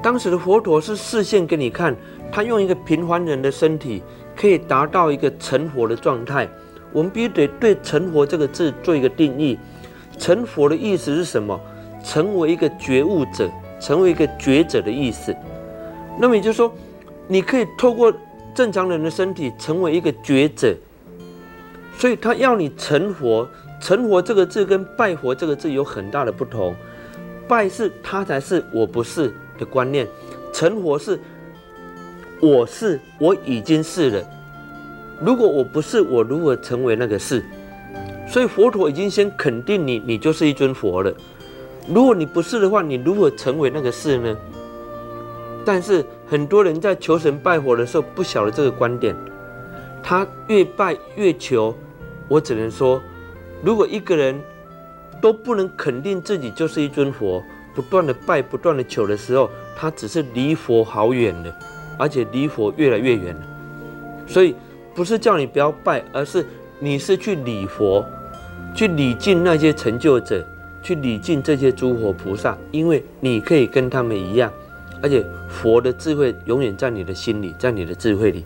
[0.01, 1.93] 当时的佛陀是示现给你看，
[2.31, 4.01] 他用一个平凡人的身体
[4.35, 6.47] 可以达到一个成佛的状态。
[6.91, 9.57] 我们必须得对“成佛”这个字做一个定义。
[10.17, 11.59] 成佛的意思是什么？
[12.03, 15.35] 成为一个觉悟者，成为一个觉者的意思。
[16.19, 16.73] 那么也就是说，
[17.27, 18.13] 你可以透过
[18.53, 20.75] 正常人的身体成为一个觉者。
[21.97, 23.47] 所以他要你成佛。
[23.81, 26.73] 成佛这个字跟拜佛这个字有很大的不同，
[27.47, 30.07] 拜是他才是我不是的观念，
[30.53, 31.19] 成佛是
[32.41, 34.23] 我是我已经是了。
[35.21, 37.43] 如果我不是，我如何成为那个是？
[38.27, 41.13] 所以佛陀已经先肯定你，你就是一尊佛了。
[41.87, 44.35] 如果你不是的话，你如何成为那个是呢？
[45.63, 49.15] 但是很多人在求神拜佛的时候不晓得这个观点，
[50.03, 51.75] 他越拜越求，
[52.27, 53.01] 我只能说。
[53.63, 54.39] 如果一个人
[55.21, 61.55] 都不能肯定自己就是一尊佛，不断的拜、不断的求的时候，他只是离佛好远了，
[61.97, 63.41] 而且离佛越来越远了。
[64.27, 64.55] 所以
[64.93, 66.45] 不是叫你不要拜，而是
[66.79, 68.05] 你是去礼佛，
[68.73, 70.45] 去礼敬那些成就者，
[70.81, 74.51] 去礼敬这些诸佛菩萨，因为你可以跟他们一样，
[75.01, 78.43] 而且佛的智慧永远在你的心里，在你的智慧里。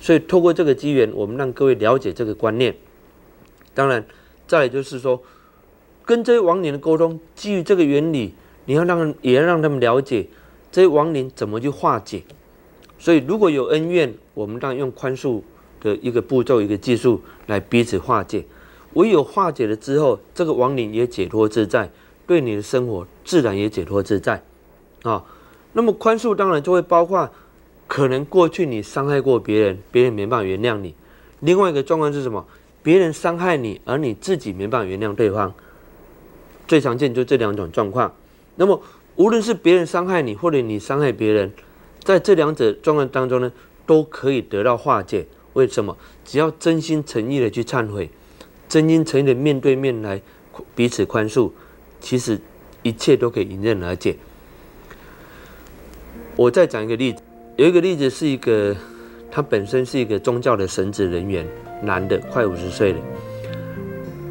[0.00, 2.74] 所以透过这个机缘，我们让各位了解这个观念。
[3.74, 4.04] 当然，
[4.48, 5.22] 再来就是说，
[6.04, 8.34] 跟这些亡灵的沟通，基于这个原理，
[8.64, 10.26] 你要让也要让他们了解
[10.72, 12.22] 这些亡灵怎么去化解。
[13.02, 15.42] 所以如果有恩怨，我们当然用宽恕。
[15.82, 18.44] 的一个步骤，一个技术来彼此化解。
[18.92, 21.90] 唯有化解了之后，这个亡灵也解脱自在，
[22.24, 24.40] 对你的生活自然也解脱自在
[25.02, 25.24] 啊。
[25.72, 27.28] 那么宽恕当然就会包括，
[27.88, 30.94] 可能过去你伤害过别人，别人没办法原谅你。
[31.40, 32.46] 另外一个状况是什么？
[32.84, 35.52] 别人伤害你，而你自己没办法原谅对方。
[36.68, 38.14] 最常见就这两种状况。
[38.54, 38.80] 那么
[39.16, 41.52] 无论是别人伤害你，或者你伤害别人，
[42.04, 43.52] 在这两者状况当中呢，
[43.86, 45.26] 都可以得到化解。
[45.52, 45.96] 为什么？
[46.24, 48.10] 只要真心诚意的去忏悔，
[48.68, 50.20] 真心诚意的面对面来
[50.74, 51.50] 彼此宽恕，
[52.00, 52.40] 其实
[52.82, 54.16] 一切都可以迎刃而解。
[56.36, 57.22] 我再讲一个例子，
[57.56, 58.74] 有一个例子是一个，
[59.30, 61.46] 他本身是一个宗教的神职人员，
[61.82, 62.98] 男的，快五十岁了。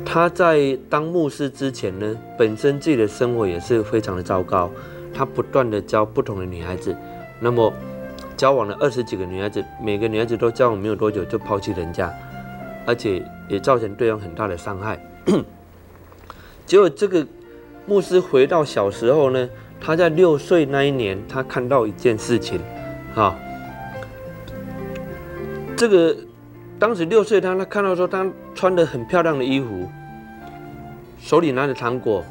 [0.04, 4.72] 他在当牧师之前呢，本身自己的生活也是非常的糟糕，
[5.14, 6.98] 他不断的教不同的女孩子，
[7.42, 7.74] 那么。
[8.38, 12.12] 交往了二十几个女孩子，每个女孩子都交往没有多久就抛弃人家，
[12.88, 15.00] 而且也造成对方很大的伤害。
[16.66, 17.28] 结果这个
[17.86, 19.48] 牧师回到小时候呢，
[19.80, 22.60] 他在六岁那一年，他看到一件事情，
[23.14, 23.36] 哈，
[25.78, 26.18] 这个
[26.80, 29.88] 当时六岁他他看到说他穿的很漂亮的衣服，
[31.20, 32.24] 手里拿着糖果，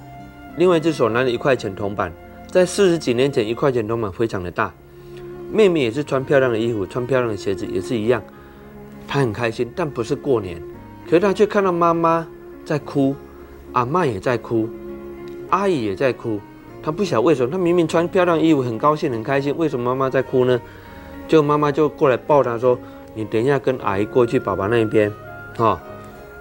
[0.56, 2.12] 另外一只手拿着一块钱铜板，
[2.48, 4.74] 在四十几年前一块钱铜板非常的大。
[5.52, 8.22] 妹妹也是穿漂亮的衣服，穿漂亮的鞋子，也是一样。
[9.08, 10.60] 她很开心，但不是过年。
[11.06, 12.26] 可是她却看到妈妈
[12.64, 13.14] 在哭，
[13.72, 14.68] 阿妈也在哭，
[15.48, 16.40] 阿姨也在哭。
[16.82, 20.60] 她不晓为什么，她明明穿漂亮衣服，很高兴，很开心，为什么妈妈在哭呢？
[21.26, 22.78] 就妈妈就过来抱她说
[23.14, 25.12] ：“你等一下跟阿姨过去爸爸那边，
[25.56, 25.80] 哈。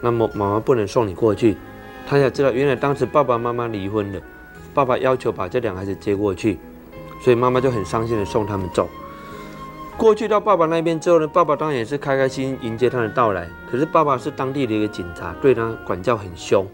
[0.01, 1.57] 那么妈妈不能送你过去。”
[2.07, 4.20] 她才知道，原来当时爸爸妈妈离婚了，
[4.74, 6.57] 爸爸要求把这两个孩子接过去。
[7.20, 8.88] 所以妈妈就很伤心的送他们走。
[9.97, 13.49] 过去到爸爸那边之后呢，爸爸当然也是开开心迎接他的到来。
[13.70, 16.65] 可是爸爸是当地的一个警察，对他管教很凶。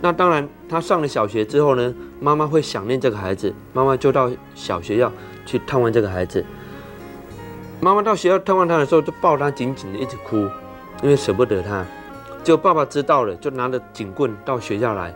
[0.00, 5.12] 那当然，他上了小学之后呢，妈妈会想念这个孩子，妈妈就到小学校
[5.46, 6.44] 去探望这个孩子。
[7.80, 10.48] 妈妈到学校探望他的时候，就抱他紧紧的一直哭，
[11.02, 11.84] 因为舍不得他。
[12.42, 15.14] 就爸爸知道了，就拿着警棍到学校来，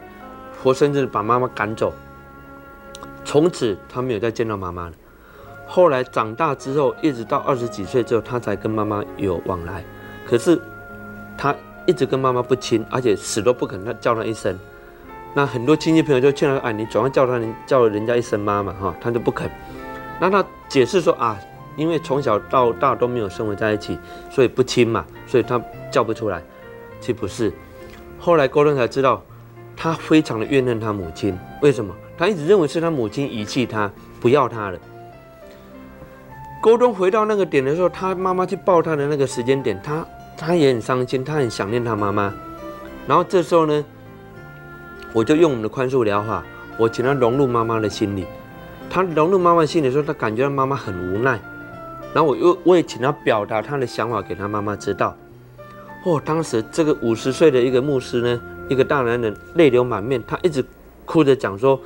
[0.62, 1.92] 活生生的把妈妈赶走。
[3.34, 4.92] 从此他没有再见到妈妈了。
[5.66, 9.84] 后来长大之后，一直到二十几岁之后，他才跟妈妈有往来。
[10.24, 10.56] 可是
[11.36, 11.52] 他
[11.84, 14.56] 一直跟妈妈不亲，而且死都不肯他叫她一声。
[15.34, 19.50] 那很多亲戚朋友就劝他：“哎，你总要叫他叫人家一声妈妈哈。”他就不肯。
[20.20, 21.36] 那他解释说：“啊，
[21.76, 23.98] 因为从小到大都没有生活在一起，
[24.30, 25.60] 所以不亲嘛，所以他
[25.90, 26.40] 叫不出来。”
[27.02, 27.52] 其实不是。
[28.16, 29.20] 后来沟通才知道，
[29.76, 31.36] 他非常的怨恨他母亲。
[31.62, 31.92] 为什么？
[32.16, 33.90] 他一直认为是他母亲遗弃他，
[34.20, 34.78] 不要他了。
[36.62, 40.06] 沟通回到那个点的时候，他妈妈去抱他的那个时间点，他
[40.36, 42.32] 他也很伤心，他很想念他妈妈。
[43.06, 43.84] 然后这时候呢，
[45.12, 46.42] 我就用我们的宽恕疗法，
[46.78, 48.24] 我请他融入妈妈的心里。
[48.88, 51.38] 他融入妈妈心里的时候，他感觉到妈妈很无奈。
[52.14, 55.14] 然后我又我也请他表达他的想法给他妈妈知道。
[56.06, 58.40] 哦，当时这个五十岁的一个牧师呢，
[58.70, 60.64] 一个大男人，泪流满面，他一直
[61.04, 61.78] 哭着讲说。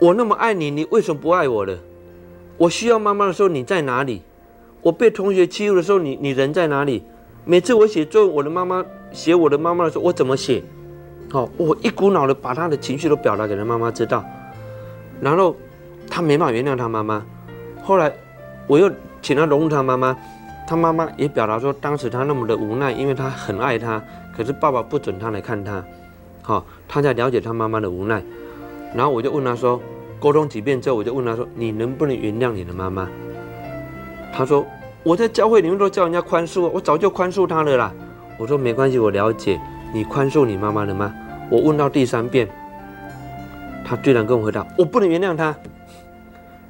[0.00, 1.76] 我那么爱你，你为什么不爱我了？
[2.56, 4.22] 我需要妈妈的时候你在哪里？
[4.80, 7.02] 我被同学欺负的时候你你人在哪里？
[7.44, 10.62] 每次我写作文，我的妈妈写我的妈妈的时候，我怎么写？
[11.30, 14.24] 好，我一股脑的把他的情绪都表达给他妈妈知道，
[15.20, 15.54] 然后
[16.08, 17.24] 他没办法原谅他妈妈。
[17.82, 18.12] 后来
[18.66, 18.90] 我又
[19.20, 20.16] 请他融入他妈妈，
[20.66, 24.02] 他妈妈也表达说，当时他那么的无奈，因为他很爱他，
[24.36, 25.84] 可是爸爸不准他来看他。
[26.42, 28.22] 好，他在了解他妈妈的无奈。
[28.94, 29.80] 然后我就问他说，
[30.18, 33.08] 沟通几遍之后，我就问他说，你能不能原谅你的妈妈？
[34.32, 34.66] 他说，
[35.02, 37.94] 我在教会里面都叫人家宽恕，我早就宽恕他了啦。
[38.38, 39.60] 我说没关系，我了解，
[39.92, 41.12] 你宽恕你妈妈了吗？
[41.50, 42.48] 我问到第三遍，
[43.84, 45.54] 他居然跟我回答，我不能原谅他。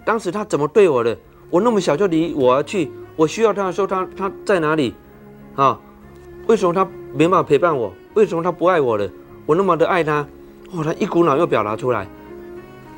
[0.04, 1.16] 当时他怎么对我的？
[1.50, 4.94] 我那么小就离我而去，我需要他的时候，他他在哪里？
[5.54, 5.78] 啊？
[6.46, 7.92] 为什么他没办法陪伴我？
[8.14, 9.08] 为什么他不爱我了？
[9.44, 10.26] 我那么的爱他。
[10.70, 12.06] 哦，他一股脑又表达出来，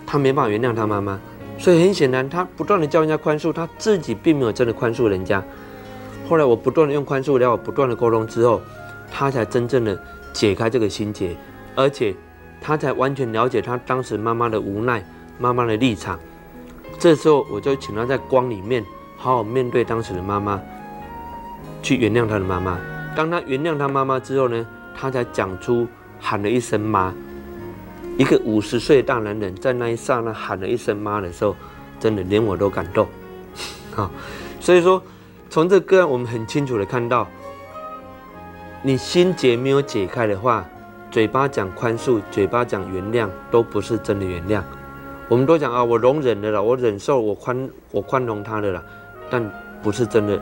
[0.07, 1.18] 他没办法原谅他妈妈，
[1.57, 5.43] 所以很显然，他不断的叫人家宽恕，他自己并没有真的宽恕人家。
[6.29, 8.61] 后来我不断的用宽恕疗法，不断的沟通之后，
[9.12, 9.97] 他才真正的
[10.33, 11.37] 解开这个心结，
[11.77, 12.14] 而且
[12.61, 15.05] 他才完全了解他当时妈妈的无奈，
[15.39, 16.18] 妈妈的立场。
[16.99, 18.85] 这时候我就请他在光里面
[19.16, 20.61] 好好面对当时的妈妈，
[21.83, 22.79] 去原谅他的妈妈。
[23.14, 24.66] 当他原谅他妈妈之后呢，
[24.97, 25.87] 他才讲出
[26.21, 27.14] 喊了一声妈。
[28.21, 31.57] 一个五十岁大男人在那一刹那喊了一声妈的时候，
[31.99, 33.09] 真的连我都感动。
[33.97, 34.11] 好，
[34.61, 35.03] 所以说
[35.49, 37.27] 从这个我们很清楚的看到，
[38.83, 40.68] 你心结没有解开的话，
[41.11, 44.62] 嘴巴讲宽恕，嘴巴讲原谅，都不是真的原谅。
[45.27, 48.85] 我们都讲啊，我容忍的了，我忍受，我宽，我宽容他的了，
[49.31, 49.51] 但
[49.83, 50.39] 不是真的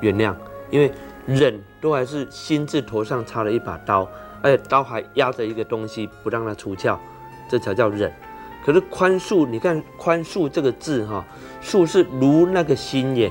[0.00, 0.34] 原谅，
[0.68, 0.90] 因为
[1.26, 4.08] 忍都还是心字头上插了一把刀，
[4.42, 6.98] 而且刀还压着一个东西不让它出鞘，
[7.50, 8.10] 这才叫忍。
[8.64, 11.22] 可是宽恕，你看宽恕这个字哈，
[11.62, 13.30] 恕是如那个心也，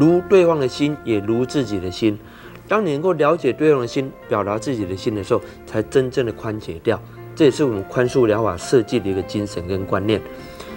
[0.00, 2.18] 如对方的心，也如自己的心。
[2.66, 6.98] 当你能够了解对方的心，表达自己的心的时候，才真正的宽解掉。
[7.36, 10.22] 这也是我们宽恕疗法设计的一个精神跟观念，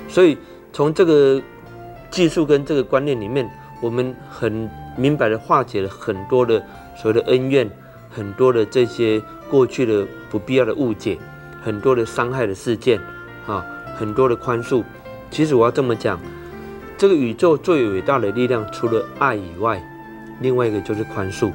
[0.09, 0.36] 所以
[0.74, 1.39] 从这个
[2.09, 3.47] 技术跟这个观念里面，
[3.80, 6.59] 我们很明白的化解了很多的
[6.95, 7.70] 所谓的恩怨，
[8.09, 11.15] 很多的这些过去的不必要的误解，
[11.68, 12.97] 很多的伤害的事件，
[13.45, 13.65] 啊，
[13.97, 14.86] 很多的宽恕。
[15.30, 16.18] 其实我要这么讲，
[16.97, 19.84] 这个宇宙最伟大的力量，除了爱以外，
[20.39, 21.51] 另外一个就是宽恕。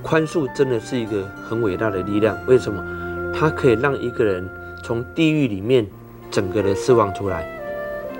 [0.00, 2.80] 宽恕真的是一个很伟大的力量，为什么？
[3.34, 4.48] 它可以让一个人
[4.84, 5.84] 从地狱里面
[6.30, 7.44] 整个的释放出来，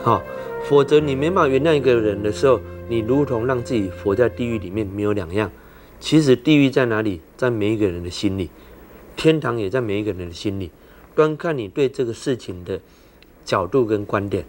[0.03, 0.21] 好，
[0.65, 5.49] 否则你没办法原谅一个人的时候，你如同让自己活在地狱里面没有两样。
[6.01, 7.21] 其实地狱在哪里？
[7.37, 8.51] 在每一个人的心里，
[9.15, 10.73] 天堂也在每一个人的心里，
[11.15, 12.81] 端看你对这个事情的
[13.45, 14.45] 角度跟观点。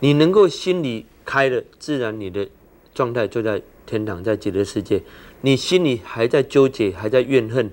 [0.00, 2.48] 你能够心里开了，自然你的
[2.94, 5.02] 状态就在天堂，在极乐世界。
[5.40, 7.70] 你心里还在纠结，还在怨恨，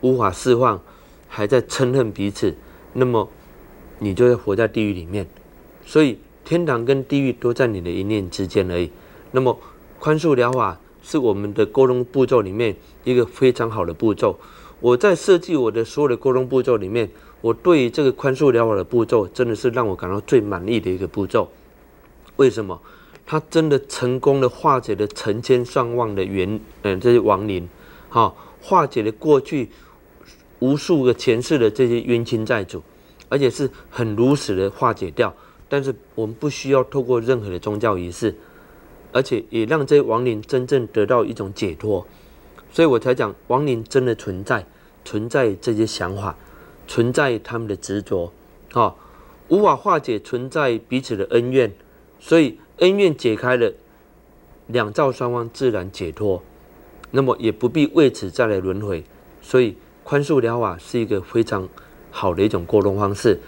[0.00, 0.80] 无法释放。
[1.26, 2.54] 还在嗔恨彼此，
[2.92, 3.28] 那么
[3.98, 5.26] 你就会活在地狱里面。
[5.84, 8.88] 所以天堂跟地狱都在你的一念之间而已。
[9.32, 9.58] 那么
[9.98, 14.38] 宽恕疗法是我们的沟通步骤里面一个非常好的步骤。
[14.78, 17.10] 我在设计我的所有的沟通步骤里面，
[17.44, 21.46] 我对于这个宽恕疗法的步骤真的是让我感到最满意的一个步骤。
[22.36, 22.80] 为什么？
[23.26, 27.68] 它真的成功的化解了成千上万的冤，嗯，这些亡灵，
[28.08, 29.68] 好，化解了过去。
[30.60, 32.82] 无数个前世的这些冤亲债主，
[33.28, 35.34] 而且是很如实的化解掉。
[35.68, 38.34] 但是我们不需要透过任何的宗教仪式，
[39.12, 42.06] 而且也让这些亡灵真正得到一种解脱。
[42.72, 44.64] 所以我才讲，亡灵真的存在，
[45.04, 46.34] 存在这些想法，
[46.86, 48.32] 存在他们的执着，
[48.72, 48.94] 啊，
[49.48, 51.72] 无法化解，存在彼此的恩怨。
[52.20, 53.72] 所以恩怨解开了，
[54.66, 56.42] 两造双方自然解脱，
[57.10, 59.04] 那么也不必为此再来轮回。
[59.42, 59.76] 所以。
[60.06, 61.66] 宽恕疗法是一个非常
[62.10, 63.40] 好的一种沟通方式。